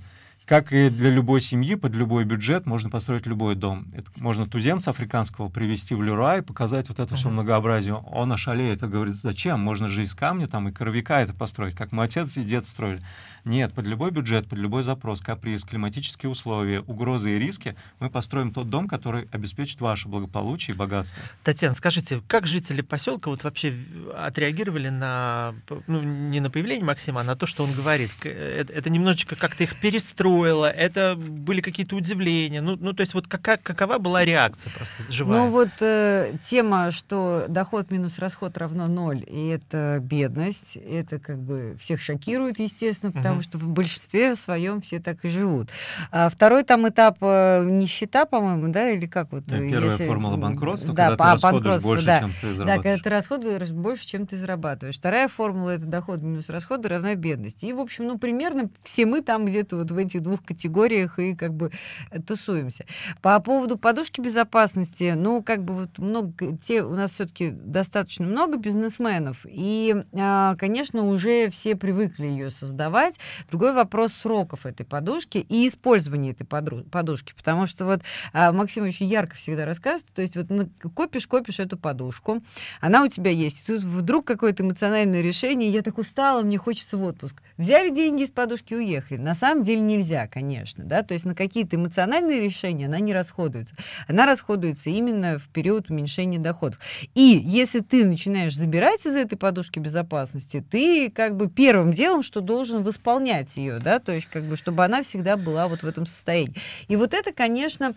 как 0.48 0.72
и 0.72 0.88
для 0.88 1.10
любой 1.10 1.42
семьи, 1.42 1.74
под 1.74 1.94
любой 1.94 2.24
бюджет 2.24 2.64
можно 2.64 2.88
построить 2.88 3.26
любой 3.26 3.54
дом. 3.54 3.86
Это 3.92 4.10
можно 4.16 4.46
туземца 4.46 4.90
африканского 4.90 5.50
привести 5.50 5.94
в 5.94 6.02
Люра 6.02 6.38
и 6.38 6.40
показать 6.40 6.88
вот 6.88 7.00
это 7.00 7.16
все 7.16 7.28
многообразие. 7.28 7.96
Он 7.96 8.32
ошалеет 8.32 8.82
и 8.82 8.86
говорит, 8.86 9.14
зачем? 9.14 9.60
Можно 9.60 9.90
же 9.90 10.04
из 10.04 10.14
камня 10.14 10.48
там 10.48 10.66
и 10.66 10.72
коровика 10.72 11.20
это 11.20 11.34
построить, 11.34 11.74
как 11.74 11.92
мой 11.92 12.06
отец 12.06 12.38
и 12.38 12.42
дед 12.42 12.66
строили. 12.66 13.02
Нет, 13.44 13.74
под 13.74 13.86
любой 13.86 14.10
бюджет, 14.10 14.48
под 14.48 14.58
любой 14.58 14.82
запрос, 14.82 15.20
каприз, 15.20 15.64
климатические 15.64 16.30
условия, 16.30 16.80
угрозы 16.80 17.36
и 17.36 17.38
риски 17.38 17.76
мы 18.00 18.08
построим 18.08 18.50
тот 18.50 18.70
дом, 18.70 18.88
который 18.88 19.28
обеспечит 19.32 19.82
ваше 19.82 20.08
благополучие 20.08 20.74
и 20.74 20.78
богатство. 20.78 21.22
Татьяна, 21.44 21.74
скажите, 21.74 22.22
как 22.26 22.46
жители 22.46 22.80
поселка 22.80 23.28
вот 23.28 23.44
вообще 23.44 23.74
отреагировали 24.16 24.88
на, 24.88 25.54
ну, 25.86 26.02
не 26.02 26.40
на 26.40 26.48
появление 26.48 26.86
Максима, 26.86 27.20
а 27.20 27.24
на 27.24 27.36
то, 27.36 27.44
что 27.44 27.64
он 27.64 27.72
говорит? 27.72 28.10
Это, 28.24 28.72
это 28.72 28.88
немножечко 28.88 29.36
как-то 29.36 29.64
их 29.64 29.78
перестроило, 29.78 30.37
это 30.44 31.16
были 31.16 31.60
какие-то 31.60 31.96
удивления? 31.96 32.60
Ну, 32.60 32.76
ну 32.78 32.92
то 32.92 33.00
есть 33.00 33.14
вот 33.14 33.26
какая, 33.26 33.56
какова 33.56 33.98
была 33.98 34.24
реакция 34.24 34.72
просто 34.72 35.10
живая? 35.10 35.44
Ну 35.44 35.48
вот 35.50 35.70
э, 35.80 36.34
тема, 36.44 36.90
что 36.90 37.46
доход 37.48 37.90
минус 37.90 38.18
расход 38.18 38.58
равно 38.58 38.88
ноль, 38.88 39.24
и 39.26 39.48
это 39.48 40.00
бедность, 40.02 40.76
это 40.76 41.18
как 41.18 41.38
бы 41.38 41.76
всех 41.80 42.00
шокирует, 42.00 42.58
естественно, 42.58 43.10
потому 43.10 43.38
потому 43.38 43.42
что 43.42 43.58
в 43.58 43.68
большинстве 43.68 44.34
своем 44.34 44.80
все 44.80 45.00
так 45.00 45.24
и 45.24 45.28
живут. 45.28 45.68
А 46.10 46.28
второй 46.28 46.64
там 46.64 46.88
этап 46.88 47.18
э, 47.20 47.64
нищета, 47.64 48.24
по-моему, 48.24 48.68
да, 48.68 48.90
или 48.90 49.06
как 49.06 49.32
вот? 49.32 49.44
Да, 49.46 49.58
первая 49.58 49.90
если... 49.90 50.06
формула 50.06 50.36
банкротства, 50.36 50.94
да, 50.94 51.16
когда 51.16 51.36
ты 51.36 51.50
расходуешь 51.50 51.82
больше, 51.82 52.06
да. 52.06 52.20
чем 52.20 52.32
ты 52.40 52.54
зарабатываешь. 52.54 52.66
Да, 52.66 52.82
когда 52.82 53.02
ты 53.02 53.10
расходуешь 53.10 53.70
больше, 53.70 54.06
чем 54.06 54.26
ты 54.26 54.36
зарабатываешь. 54.36 54.96
Вторая 54.96 55.28
формула— 55.28 55.70
это 55.76 55.86
доход 55.86 56.22
минус 56.22 56.48
расходы 56.48 56.88
равна 56.88 57.14
бедности. 57.14 57.66
И, 57.66 57.72
в 57.72 57.80
общем, 57.80 58.06
ну, 58.06 58.18
примерно 58.18 58.70
все 58.82 59.06
мы 59.06 59.22
там 59.22 59.46
где-то 59.46 59.76
вот 59.76 59.90
в 59.90 59.96
этих 59.96 60.22
двух 60.28 60.44
категориях 60.44 61.18
и 61.18 61.34
как 61.34 61.54
бы 61.54 61.70
э, 62.10 62.20
тусуемся. 62.20 62.86
По 63.22 63.38
поводу 63.40 63.78
подушки 63.78 64.20
безопасности, 64.20 65.14
ну, 65.16 65.42
как 65.42 65.64
бы 65.64 65.74
вот 65.74 65.98
много, 65.98 66.56
те, 66.66 66.82
у 66.82 66.94
нас 66.94 67.12
все-таки 67.12 67.50
достаточно 67.50 68.24
много 68.24 68.56
бизнесменов, 68.56 69.44
и, 69.44 69.94
а, 70.12 70.56
конечно, 70.56 71.04
уже 71.04 71.50
все 71.50 71.76
привыкли 71.76 72.26
ее 72.26 72.50
создавать, 72.50 73.16
Другой 73.50 73.72
вопрос 73.72 74.12
сроков 74.12 74.66
этой 74.66 74.84
подушки 74.84 75.38
и 75.38 75.68
использования 75.68 76.30
этой 76.32 76.44
подушки, 76.44 77.32
потому 77.36 77.66
что 77.66 77.84
вот 77.84 78.02
а, 78.32 78.52
Максим 78.52 78.84
очень 78.84 79.06
ярко 79.06 79.34
всегда 79.36 79.64
рассказывает, 79.64 80.12
то 80.14 80.22
есть 80.22 80.36
вот 80.36 80.46
копишь, 80.94 81.26
копишь 81.26 81.60
эту 81.60 81.78
подушку, 81.78 82.42
она 82.80 83.04
у 83.04 83.08
тебя 83.08 83.30
есть, 83.30 83.66
тут 83.66 83.82
вдруг 83.82 84.26
какое-то 84.26 84.62
эмоциональное 84.62 85.22
решение, 85.22 85.70
я 85.70 85.82
так 85.82 85.98
устала, 85.98 86.42
мне 86.42 86.58
хочется 86.58 86.96
в 86.96 87.04
отпуск. 87.04 87.42
Взяли 87.56 87.90
деньги 87.90 88.22
из 88.22 88.30
подушки, 88.30 88.74
уехали. 88.74 89.18
На 89.18 89.34
самом 89.34 89.62
деле 89.62 89.80
нельзя, 89.80 90.17
конечно, 90.26 90.84
да, 90.84 91.02
то 91.02 91.14
есть 91.14 91.24
на 91.24 91.34
какие-то 91.34 91.76
эмоциональные 91.76 92.40
решения 92.40 92.86
она 92.86 92.98
не 92.98 93.14
расходуется. 93.14 93.74
Она 94.06 94.26
расходуется 94.26 94.90
именно 94.90 95.38
в 95.38 95.48
период 95.48 95.90
уменьшения 95.90 96.38
доходов. 96.38 96.78
И 97.14 97.40
если 97.44 97.80
ты 97.80 98.04
начинаешь 98.04 98.56
забирать 98.56 99.06
из 99.06 99.16
этой 99.16 99.36
подушки 99.36 99.78
безопасности, 99.78 100.64
ты 100.68 101.10
как 101.10 101.36
бы 101.36 101.48
первым 101.48 101.92
делом, 101.92 102.22
что 102.22 102.40
должен 102.40 102.82
восполнять 102.82 103.56
ее, 103.56 103.78
да, 103.78 103.98
то 103.98 104.12
есть 104.12 104.26
как 104.26 104.44
бы, 104.44 104.56
чтобы 104.56 104.84
она 104.84 105.02
всегда 105.02 105.36
была 105.36 105.68
вот 105.68 105.82
в 105.82 105.86
этом 105.86 106.06
состоянии. 106.06 106.54
И 106.88 106.96
вот 106.96 107.14
это, 107.14 107.32
конечно, 107.32 107.94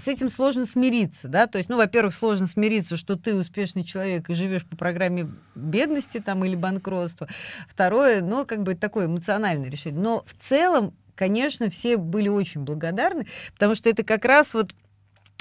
с 0.00 0.08
этим 0.08 0.30
сложно 0.30 0.66
смириться, 0.66 1.28
да, 1.28 1.46
то 1.46 1.58
есть, 1.58 1.68
ну, 1.68 1.76
во-первых, 1.76 2.14
сложно 2.14 2.46
смириться, 2.46 2.96
что 2.96 3.16
ты 3.16 3.34
успешный 3.34 3.84
человек 3.84 4.30
и 4.30 4.34
живешь 4.34 4.64
по 4.64 4.76
программе 4.76 5.30
бедности 5.54 6.18
там 6.18 6.44
или 6.44 6.56
банкротства. 6.56 7.28
Второе, 7.68 8.22
ну, 8.22 8.46
как 8.46 8.62
бы 8.62 8.74
такое 8.74 9.06
эмоциональное 9.06 9.70
решение. 9.70 10.00
Но 10.00 10.24
в 10.26 10.34
целом, 10.34 10.94
конечно, 11.20 11.68
все 11.68 11.98
были 11.98 12.30
очень 12.30 12.62
благодарны, 12.62 13.26
потому 13.52 13.74
что 13.74 13.90
это 13.90 14.02
как 14.04 14.24
раз 14.24 14.54
вот 14.54 14.74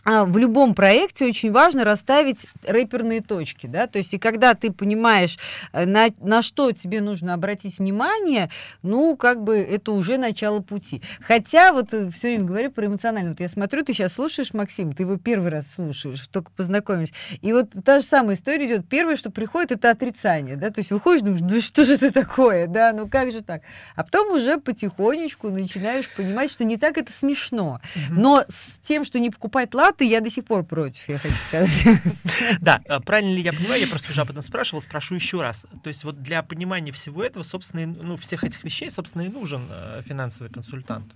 в 0.05 0.37
любом 0.37 0.73
проекте 0.73 1.25
очень 1.25 1.51
важно 1.51 1.83
расставить 1.83 2.47
рэперные 2.65 3.21
точки, 3.21 3.67
да, 3.67 3.87
то 3.87 3.97
есть 3.97 4.13
и 4.13 4.17
когда 4.17 4.53
ты 4.53 4.71
понимаешь, 4.71 5.37
э, 5.73 5.85
на, 5.85 6.07
на 6.21 6.41
что 6.41 6.71
тебе 6.71 7.01
нужно 7.01 7.33
обратить 7.33 7.79
внимание, 7.79 8.49
ну, 8.81 9.15
как 9.17 9.43
бы 9.43 9.57
это 9.57 9.91
уже 9.91 10.17
начало 10.17 10.61
пути. 10.61 11.01
Хотя 11.21 11.73
вот 11.73 11.93
э, 11.93 12.09
все 12.11 12.29
время 12.29 12.45
говорю 12.45 12.71
про 12.71 12.85
эмоционально, 12.85 13.31
вот 13.31 13.39
я 13.39 13.49
смотрю, 13.49 13.83
ты 13.83 13.93
сейчас 13.93 14.13
слушаешь 14.13 14.53
Максим, 14.53 14.93
ты 14.93 15.03
его 15.03 15.17
первый 15.17 15.51
раз 15.51 15.65
слушаешь, 15.75 16.27
только 16.27 16.51
познакомились, 16.51 17.13
и 17.41 17.51
вот 17.53 17.69
та 17.83 17.99
же 17.99 18.05
самая 18.05 18.35
история 18.35 18.65
идет, 18.65 18.87
первое, 18.87 19.15
что 19.15 19.31
приходит, 19.31 19.73
это 19.73 19.91
отрицание, 19.91 20.55
да, 20.55 20.69
то 20.69 20.79
есть 20.79 20.91
выходишь, 20.91 21.21
думаешь, 21.21 21.41
да 21.41 21.61
что 21.61 21.85
же 21.85 21.95
это 21.95 22.11
такое, 22.11 22.67
да, 22.67 22.93
ну 22.93 23.07
как 23.07 23.31
же 23.31 23.41
так, 23.41 23.63
а 23.95 24.03
потом 24.03 24.31
уже 24.31 24.57
потихонечку 24.57 25.49
начинаешь 25.49 26.09
понимать, 26.09 26.51
что 26.51 26.63
не 26.63 26.77
так 26.77 26.97
это 26.97 27.11
смешно, 27.11 27.81
но 28.09 28.45
с 28.47 28.87
тем, 28.87 29.03
что 29.03 29.19
не 29.19 29.29
покупать 29.29 29.73
лад 29.73 29.88
ты 29.91 30.05
я 30.05 30.21
до 30.21 30.29
сих 30.29 30.45
пор 30.45 30.63
против, 30.63 31.07
я 31.09 31.17
хочу 31.17 31.35
сказать. 31.47 31.85
Да, 32.59 32.81
а 32.87 32.99
правильно 32.99 33.33
ли 33.33 33.41
я 33.41 33.53
понимаю, 33.53 33.81
я 33.81 33.87
просто 33.87 34.11
уже 34.11 34.21
об 34.21 34.29
этом 34.29 34.41
спрашивал, 34.41 34.81
спрошу 34.81 35.15
еще 35.15 35.41
раз. 35.41 35.65
То 35.83 35.87
есть 35.87 36.03
вот 36.03 36.21
для 36.21 36.43
понимания 36.43 36.91
всего 36.91 37.23
этого, 37.23 37.43
собственно, 37.43 37.85
ну, 37.85 38.17
всех 38.17 38.43
этих 38.43 38.63
вещей, 38.63 38.89
собственно, 38.89 39.23
и 39.23 39.29
нужен 39.29 39.67
э, 39.69 40.01
финансовый 40.05 40.49
консультант. 40.49 41.13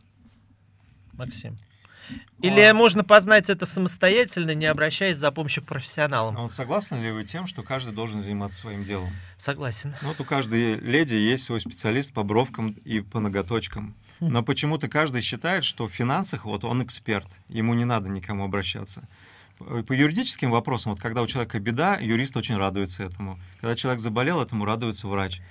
Максим. 1.14 1.58
Или 2.42 2.62
а... 2.62 2.74
можно 2.74 3.04
познать 3.04 3.50
это 3.50 3.66
самостоятельно, 3.66 4.54
не 4.54 4.66
обращаясь 4.66 5.18
за 5.18 5.32
помощью 5.32 5.64
к 5.64 5.68
профессионалам? 5.68 6.38
А 6.38 6.42
вот 6.42 6.52
согласны 6.52 6.96
ли 6.96 7.12
вы 7.12 7.24
тем, 7.24 7.48
что 7.48 7.64
каждый 7.64 7.94
должен 7.94 8.22
заниматься 8.22 8.60
своим 8.60 8.84
делом? 8.84 9.12
Согласен. 9.38 9.96
Ну, 10.02 10.10
вот 10.10 10.20
у 10.20 10.26
каждой 10.26 10.76
леди 10.76 11.16
есть 11.16 11.46
свой 11.46 11.62
специалист 11.62 12.14
по 12.14 12.24
бровкам 12.24 12.72
и 12.84 13.00
по 13.00 13.20
ноготочкам. 13.20 13.96
Но 14.30 14.44
почему-то 14.44 14.88
каждый 14.88 15.22
считает, 15.22 15.64
что 15.64 15.88
в 15.88 15.92
финансах 15.92 16.46
вот 16.46 16.64
он 16.64 16.84
эксперт, 16.84 17.28
ему 17.50 17.74
не 17.74 17.86
надо 17.86 18.10
никому 18.10 18.44
обращаться. 18.44 19.08
По 19.60 19.94
юридическим 19.94 20.52
вопросам, 20.52 20.94
вот 20.94 21.02
когда 21.02 21.22
у 21.22 21.28
человека 21.28 21.60
беда, 21.60 21.98
юрист 21.98 22.36
очень 22.36 22.58
радуется 22.58 23.04
этому. 23.04 23.38
Когда 23.62 23.76
человек 23.76 24.02
заболел, 24.02 24.42
этому 24.42 24.66
радуется 24.66 25.08
врач. 25.08 25.42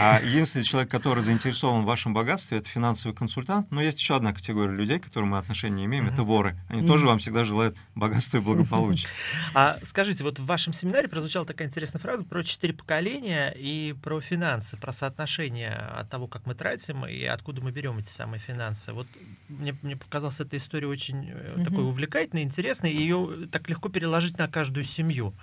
А 0.00 0.20
единственный 0.20 0.64
человек, 0.64 0.90
который 0.90 1.22
заинтересован 1.22 1.82
в 1.82 1.84
вашем 1.86 2.14
богатстве, 2.14 2.58
это 2.58 2.68
финансовый 2.68 3.14
консультант. 3.14 3.70
Но 3.70 3.80
есть 3.80 3.98
еще 3.98 4.16
одна 4.16 4.32
категория 4.32 4.74
людей, 4.74 4.98
к 4.98 5.04
которым 5.04 5.30
мы 5.30 5.38
отношения 5.38 5.84
имеем, 5.84 6.06
mm-hmm. 6.06 6.12
это 6.12 6.22
воры. 6.22 6.56
Они 6.68 6.82
mm-hmm. 6.82 6.86
тоже 6.86 7.06
вам 7.06 7.18
всегда 7.18 7.44
желают 7.44 7.76
богатства 7.94 8.38
и 8.38 8.40
благополучия. 8.40 9.08
А 9.54 9.78
скажите, 9.82 10.24
вот 10.24 10.38
в 10.38 10.44
вашем 10.44 10.72
семинаре 10.72 11.08
прозвучала 11.08 11.44
такая 11.44 11.68
интересная 11.68 12.00
фраза 12.00 12.24
про 12.24 12.42
четыре 12.44 12.74
поколения 12.74 13.50
и 13.50 13.94
про 14.02 14.20
финансы, 14.20 14.76
про 14.76 14.92
соотношение 14.92 15.72
от 15.72 16.08
того, 16.08 16.26
как 16.26 16.46
мы 16.46 16.54
тратим 16.54 17.06
и 17.06 17.24
откуда 17.24 17.60
мы 17.60 17.70
берем 17.70 17.98
эти 17.98 18.08
самые 18.08 18.40
финансы. 18.40 18.92
Вот 18.92 19.06
мне, 19.48 19.76
мне 19.82 19.96
показалась 19.96 20.40
эта 20.40 20.56
история 20.56 20.86
очень 20.86 21.30
mm-hmm. 21.30 21.64
такой 21.64 21.84
увлекательной, 21.84 22.42
интересной, 22.42 22.92
и 22.92 23.00
ее 23.00 23.48
так 23.50 23.68
легко 23.68 23.88
переложить 23.88 24.38
на 24.38 24.48
каждую 24.48 24.84
семью. 24.84 25.34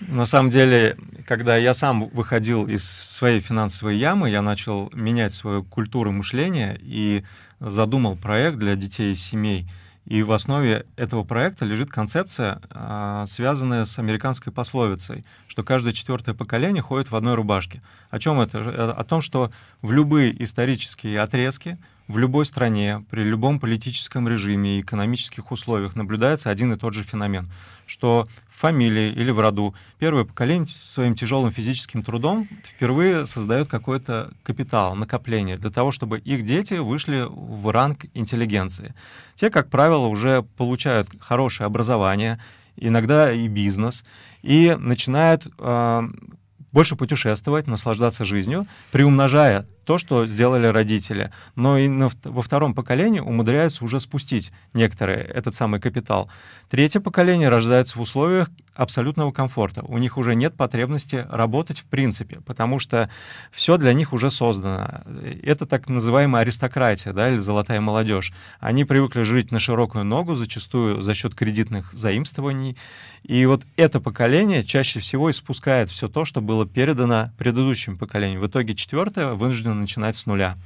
На 0.00 0.24
самом 0.24 0.50
деле, 0.50 0.96
когда 1.26 1.56
я 1.56 1.74
сам 1.74 2.08
выходил 2.08 2.66
из 2.66 2.88
своей 2.88 3.40
финансовой 3.40 3.98
ямы, 3.98 4.30
я 4.30 4.40
начал 4.40 4.90
менять 4.94 5.34
свою 5.34 5.62
культуру 5.62 6.10
мышления 6.10 6.78
и 6.80 7.22
задумал 7.60 8.16
проект 8.16 8.58
для 8.58 8.76
детей 8.76 9.12
и 9.12 9.14
семей. 9.14 9.68
И 10.06 10.22
в 10.22 10.32
основе 10.32 10.86
этого 10.96 11.22
проекта 11.22 11.66
лежит 11.66 11.90
концепция, 11.90 12.60
а, 12.70 13.26
связанная 13.26 13.84
с 13.84 13.98
американской 13.98 14.52
пословицей, 14.52 15.24
что 15.46 15.62
каждое 15.62 15.92
четвертое 15.92 16.34
поколение 16.34 16.82
ходит 16.82 17.10
в 17.10 17.16
одной 17.16 17.34
рубашке. 17.34 17.82
О 18.08 18.18
чем 18.18 18.40
это? 18.40 18.58
Э, 18.58 18.90
о 18.90 19.04
том, 19.04 19.20
что 19.20 19.52
в 19.82 19.92
любые 19.92 20.42
исторические 20.42 21.20
отрезки 21.20 21.78
в 22.08 22.18
любой 22.18 22.44
стране, 22.44 23.04
при 23.08 23.22
любом 23.22 23.60
политическом 23.60 24.26
режиме 24.26 24.78
и 24.78 24.80
экономических 24.80 25.52
условиях 25.52 25.94
наблюдается 25.94 26.50
один 26.50 26.72
и 26.72 26.76
тот 26.76 26.92
же 26.92 27.04
феномен, 27.04 27.48
что 27.86 28.26
фамилии 28.60 29.10
или 29.10 29.30
в 29.30 29.40
роду 29.40 29.74
первое 29.98 30.24
поколение 30.24 30.66
своим 30.66 31.14
тяжелым 31.14 31.50
физическим 31.50 32.02
трудом 32.02 32.46
впервые 32.62 33.24
создает 33.24 33.68
какой-то 33.68 34.32
капитал, 34.42 34.94
накопление 34.94 35.56
для 35.56 35.70
того, 35.70 35.90
чтобы 35.90 36.18
их 36.18 36.42
дети 36.42 36.74
вышли 36.74 37.26
в 37.26 37.72
ранг 37.72 38.04
интеллигенции. 38.12 38.94
Те, 39.34 39.48
как 39.48 39.70
правило, 39.70 40.06
уже 40.06 40.42
получают 40.58 41.08
хорошее 41.20 41.66
образование, 41.66 42.38
иногда 42.76 43.32
и 43.32 43.48
бизнес, 43.48 44.04
и 44.42 44.76
начинают 44.78 45.46
э, 45.58 46.02
больше 46.70 46.96
путешествовать, 46.96 47.66
наслаждаться 47.66 48.26
жизнью, 48.26 48.66
приумножая 48.92 49.66
то, 49.90 49.98
что 49.98 50.24
сделали 50.28 50.68
родители. 50.68 51.32
Но 51.56 51.76
и 51.76 51.88
на, 51.88 52.10
во 52.22 52.42
втором 52.42 52.74
поколении 52.74 53.18
умудряются 53.18 53.82
уже 53.84 53.98
спустить 53.98 54.52
некоторые 54.72 55.18
этот 55.18 55.56
самый 55.56 55.80
капитал. 55.80 56.30
Третье 56.70 57.00
поколение 57.00 57.48
рождается 57.48 57.98
в 57.98 58.00
условиях 58.00 58.50
абсолютного 58.80 59.32
комфорта. 59.32 59.82
У 59.82 59.98
них 59.98 60.16
уже 60.16 60.34
нет 60.36 60.54
потребности 60.54 61.26
работать 61.28 61.80
в 61.80 61.84
принципе, 61.86 62.40
потому 62.46 62.78
что 62.78 63.10
все 63.50 63.76
для 63.78 63.92
них 63.92 64.12
уже 64.12 64.30
создано. 64.30 65.02
Это 65.42 65.66
так 65.66 65.88
называемая 65.88 66.42
аристократия, 66.42 67.12
да, 67.12 67.28
или 67.28 67.38
золотая 67.38 67.80
молодежь. 67.80 68.32
Они 68.60 68.84
привыкли 68.84 69.22
жить 69.22 69.50
на 69.50 69.58
широкую 69.58 70.04
ногу, 70.04 70.36
зачастую 70.36 71.02
за 71.02 71.14
счет 71.14 71.34
кредитных 71.34 71.92
заимствований. 71.92 72.76
И 73.24 73.44
вот 73.44 73.64
это 73.76 74.00
поколение 74.00 74.62
чаще 74.62 75.00
всего 75.00 75.30
испускает 75.30 75.90
все 75.90 76.08
то, 76.08 76.24
что 76.24 76.40
было 76.40 76.64
передано 76.64 77.32
предыдущим 77.36 77.98
поколениям. 77.98 78.40
В 78.40 78.46
итоге 78.46 78.74
четвертое 78.74 79.34
вынуждено 79.34 79.74
начинать 79.80 80.16
с 80.16 80.26
нуля. 80.26 80.56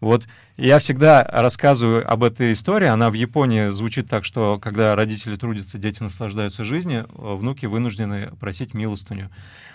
Вот 0.00 0.26
я 0.56 0.78
всегда 0.78 1.22
рассказываю 1.24 2.10
об 2.10 2.24
этой 2.24 2.52
истории. 2.52 2.86
Она 2.86 3.10
в 3.10 3.14
Японии 3.14 3.68
звучит 3.68 4.08
так, 4.08 4.24
что 4.24 4.58
когда 4.58 4.96
родители 4.96 5.36
трудятся, 5.36 5.78
дети 5.78 6.02
наслаждаются 6.02 6.64
жизнью, 6.64 7.08
внуки 7.12 7.66
вынуждены 7.66 8.30
просить 8.40 8.74
милостыню. 8.74 9.30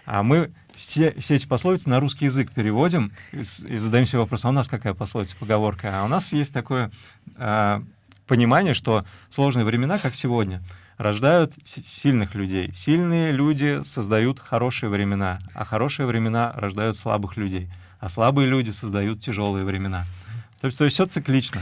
А 0.06 0.24
мы 0.24 0.52
все, 0.76 1.14
все 1.20 1.36
эти 1.36 1.48
пословицы 1.48 1.90
на 1.90 2.00
русский 2.00 2.26
язык 2.26 2.52
переводим 2.52 3.12
и, 3.32 3.40
и 3.40 3.78
задаем 3.78 4.06
себе 4.06 4.20
вопрос, 4.20 4.46
а 4.46 4.50
у 4.50 4.52
нас 4.52 4.68
какая 4.68 4.94
пословица, 4.94 5.36
поговорка? 5.40 5.92
А 5.94 6.06
у 6.06 6.08
нас 6.08 6.34
есть 6.34 6.54
такое 6.54 6.92
э, 7.38 7.82
понимание, 8.28 8.74
что 8.74 9.06
сложные 9.30 9.66
времена, 9.66 9.98
как 9.98 10.14
сегодня, 10.16 10.64
рождают 10.98 11.54
сильных 11.64 12.36
людей. 12.36 12.72
Сильные 12.74 13.32
люди 13.32 13.82
создают 13.84 14.40
хорошие 14.40 14.90
времена, 14.90 15.40
а 15.54 15.66
хорошие 15.66 16.06
времена 16.06 16.54
рождают 16.56 16.98
слабых 16.98 17.38
людей 17.38 17.70
а 18.06 18.10
слабые 18.10 18.48
люди 18.48 18.70
создают 18.70 19.20
тяжелые 19.20 19.66
времена. 19.66 20.06
То 20.62 20.68
есть, 20.68 20.78
то 20.78 20.84
есть 20.84 20.94
все 20.94 21.08
циклично. 21.08 21.60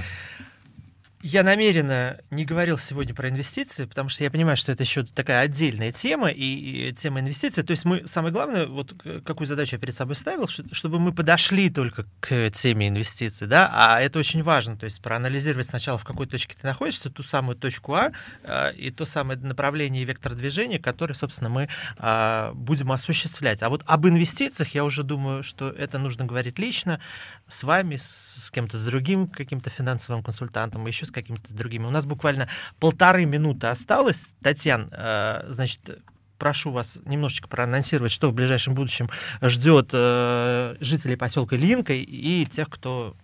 Я 1.26 1.44
намеренно 1.44 2.20
не 2.32 2.44
говорил 2.44 2.78
сегодня 2.78 3.16
про 3.16 3.30
инвестиции, 3.30 3.86
потому 3.86 4.10
что 4.10 4.26
я 4.26 4.30
понимаю, 4.30 4.58
что 4.58 4.74
это 4.74 4.84
еще 4.84 5.06
такая 5.06 5.40
отдельная 5.40 5.94
тема 5.94 6.28
и, 6.28 6.90
и 6.90 6.92
тема 6.92 7.22
инвестиций. 7.22 7.64
То 7.64 7.72
есть 7.72 7.86
мы, 7.86 8.06
самое 8.06 8.34
главное, 8.34 8.68
вот 8.68 8.94
какую 9.24 9.48
задачу 9.48 9.78
я 9.78 9.80
перед 9.80 9.96
собой 9.96 10.18
ставил, 10.18 10.50
чтобы 10.50 11.00
мы 11.00 11.14
подошли 11.14 11.70
только 11.70 12.06
к 12.20 12.50
теме 12.50 12.90
инвестиций, 12.90 13.48
да, 13.48 13.72
а 13.74 14.02
это 14.02 14.20
очень 14.20 14.44
важно, 14.44 14.76
то 14.76 14.84
есть 14.84 15.02
проанализировать 15.02 15.66
сначала, 15.66 15.98
в 15.98 16.04
какой 16.04 16.28
точке 16.28 16.58
ты 16.60 16.68
находишься, 16.68 17.10
ту 17.10 17.24
самую 17.24 17.56
точку 17.56 17.94
А 17.94 18.12
э, 18.44 18.74
и 18.76 18.92
то 18.92 19.06
самое 19.06 19.40
направление 19.40 20.02
и 20.04 20.06
вектор 20.06 20.36
движения, 20.36 20.78
который, 20.78 21.16
собственно, 21.16 21.50
мы 21.50 21.70
э, 22.00 22.52
будем 22.54 22.92
осуществлять. 22.92 23.64
А 23.64 23.70
вот 23.70 23.82
об 23.86 24.06
инвестициях 24.06 24.76
я 24.76 24.84
уже 24.84 25.04
думаю, 25.04 25.42
что 25.42 25.70
это 25.70 26.00
нужно 26.00 26.26
говорить 26.26 26.60
лично 26.60 27.00
с 27.48 27.64
вами, 27.64 27.96
с 27.96 28.52
кем-то 28.54 28.78
другим, 28.78 29.28
каким-то 29.28 29.70
финансовым 29.70 30.22
консультантом, 30.22 30.86
еще 30.86 31.06
с 31.06 31.12
какими-то 31.13 31.54
другими. 31.54 31.86
У 31.86 31.89
нас 31.89 32.06
буквально 32.06 32.49
полторы 32.80 33.26
минуты 33.26 33.67
осталось. 33.67 34.34
Татьяна, 34.41 34.89
э, 34.91 35.45
значит, 35.47 36.04
прошу 36.38 36.71
вас 36.71 36.99
немножечко 37.06 37.47
проанонсировать, 37.47 38.12
что 38.12 38.30
в 38.30 38.34
ближайшем 38.34 38.73
будущем 38.73 39.10
ждет 39.41 39.91
э, 39.93 40.76
жителей 40.82 41.15
поселка 41.15 41.56
Линка 41.56 41.93
и 41.93 42.45
тех, 42.45 42.69
кто 42.69 43.15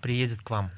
приедет 0.00 0.40
к 0.40 0.50
вам. 0.50 0.70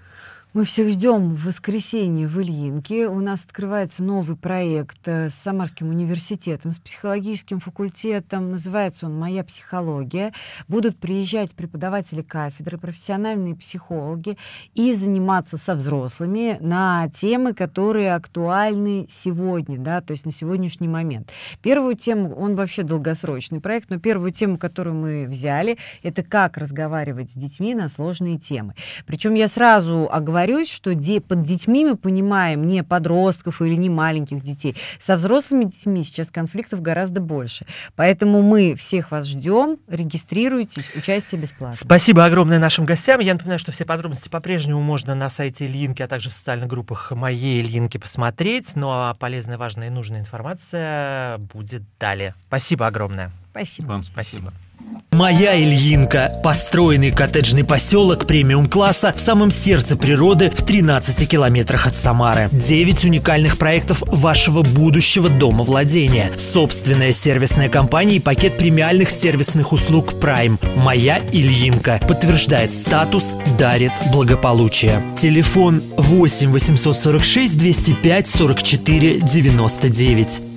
Мы 0.55 0.65
всех 0.65 0.91
ждем 0.91 1.35
в 1.35 1.47
воскресенье 1.47 2.29
в 2.29 2.39
Ильинке. 2.39 3.09
У 3.09 3.21
нас 3.21 3.43
открывается 3.43 4.05
новый 4.05 4.37
проект 4.37 5.09
э, 5.09 5.31
с 5.31 5.35
Самарским 5.35 5.89
университетом, 5.89 6.75
с 6.75 6.79
психологическим 6.79 7.59
факультетом. 7.59 8.51
Называется 8.51 9.07
он 9.07 9.19
«Моя 9.19 9.45
психология». 9.45 10.35
Будут 10.69 10.99
приезжать 10.99 11.53
преподаватели 11.53 12.21
кафедры, 12.21 12.77
профессиональные 12.77 13.57
психологи 13.57 14.37
и 14.75 14.93
заниматься 14.93 15.57
со 15.57 15.75
взрослыми 15.75 16.59
на 16.61 17.09
темы, 17.09 17.55
которые 17.55 18.15
актуальны 18.15 19.07
сегодня, 19.09 19.79
да, 19.79 20.03
то 20.03 20.11
есть 20.11 20.27
на 20.27 20.33
сегодняшний 20.33 20.89
момент. 20.89 21.31
Первую 21.63 21.97
тему, 21.97 22.35
он 22.35 22.57
вообще 22.57 22.83
долгосрочный 22.83 23.61
проект, 23.61 23.89
но 23.89 23.99
первую 23.99 24.33
тему, 24.33 24.59
которую 24.59 24.97
мы 24.97 25.27
взяли, 25.27 25.79
это 26.03 26.23
как 26.23 26.59
разговаривать 26.59 27.31
с 27.31 27.35
детьми 27.35 27.75
на 27.75 27.89
сложные 27.89 28.39
темы. 28.39 28.75
Причем 29.07 29.33
я 29.33 29.49
сразу 29.49 30.11
оговорю 30.13 30.42
оговорюсь, 30.43 30.71
что 30.71 30.95
де, 30.95 31.21
под 31.21 31.43
детьми 31.43 31.85
мы 31.85 31.97
понимаем 31.97 32.67
не 32.67 32.83
подростков 32.83 33.63
или 33.63 33.75
не 33.75 33.89
маленьких 33.89 34.43
детей. 34.43 34.77
Со 34.99 35.17
взрослыми 35.17 35.65
детьми 35.65 36.03
сейчас 36.03 36.31
конфликтов 36.31 36.83
гораздо 36.83 37.21
больше. 37.21 37.67
Поэтому 37.97 38.43
мы 38.43 38.75
всех 38.75 39.11
вас 39.11 39.27
ждем. 39.27 39.79
Регистрируйтесь, 39.89 40.91
участие 40.95 41.41
бесплатно. 41.41 41.77
Спасибо 41.77 42.25
огромное 42.25 42.59
нашим 42.59 42.85
гостям. 42.85 43.21
Я 43.21 43.35
напоминаю, 43.35 43.59
что 43.59 43.73
все 43.73 43.85
подробности 43.85 44.29
по-прежнему 44.29 44.81
можно 44.81 45.15
на 45.15 45.31
сайте 45.31 45.67
Ильинки, 45.67 46.03
а 46.03 46.09
также 46.09 46.31
в 46.31 46.35
социальных 46.35 46.69
группах 46.69 47.13
моей 47.13 47.63
Ильинки 47.63 47.99
посмотреть. 47.99 48.75
Ну 48.75 48.91
а 48.91 49.15
полезная, 49.15 49.59
важная 49.59 49.89
и 49.89 49.91
нужная 49.91 50.21
информация 50.21 51.39
будет 51.39 51.83
далее. 51.99 52.35
Спасибо 52.49 52.87
огромное. 52.87 53.31
Спасибо. 53.51 53.87
Вам 53.87 54.03
спасибо. 54.03 54.51
спасибо. 54.51 54.72
Моя 55.13 55.55
Ильинка. 55.63 56.33
Построенный 56.43 57.11
коттеджный 57.11 57.65
поселок 57.65 58.27
премиум-класса 58.27 59.13
в 59.15 59.21
самом 59.21 59.51
сердце 59.51 59.97
природы 59.97 60.51
в 60.51 60.63
13 60.63 61.29
километрах 61.29 61.87
от 61.87 61.95
Самары. 61.95 62.49
9 62.51 63.05
уникальных 63.05 63.59
проектов 63.59 64.03
вашего 64.07 64.63
будущего 64.63 65.29
дома 65.29 65.65
владения. 65.65 66.33
Собственная 66.39 67.13
сервисная 67.13 67.69
компания 67.69 68.17
и 68.17 68.21
пакет 68.21 68.57
премиальных 68.57 69.11
сервисных 69.11 69.73
услуг 69.73 70.15
Prime. 70.15 70.59
Моя 70.77 71.21
Ильинка. 71.31 72.01
Подтверждает 72.09 72.73
статус, 72.73 73.35
дарит 73.59 73.93
благополучие. 74.13 75.03
Телефон 75.19 75.83
8 75.99 76.51
846 76.51 77.59
205 77.59 78.29
44 78.29 79.21
99. 79.21 80.52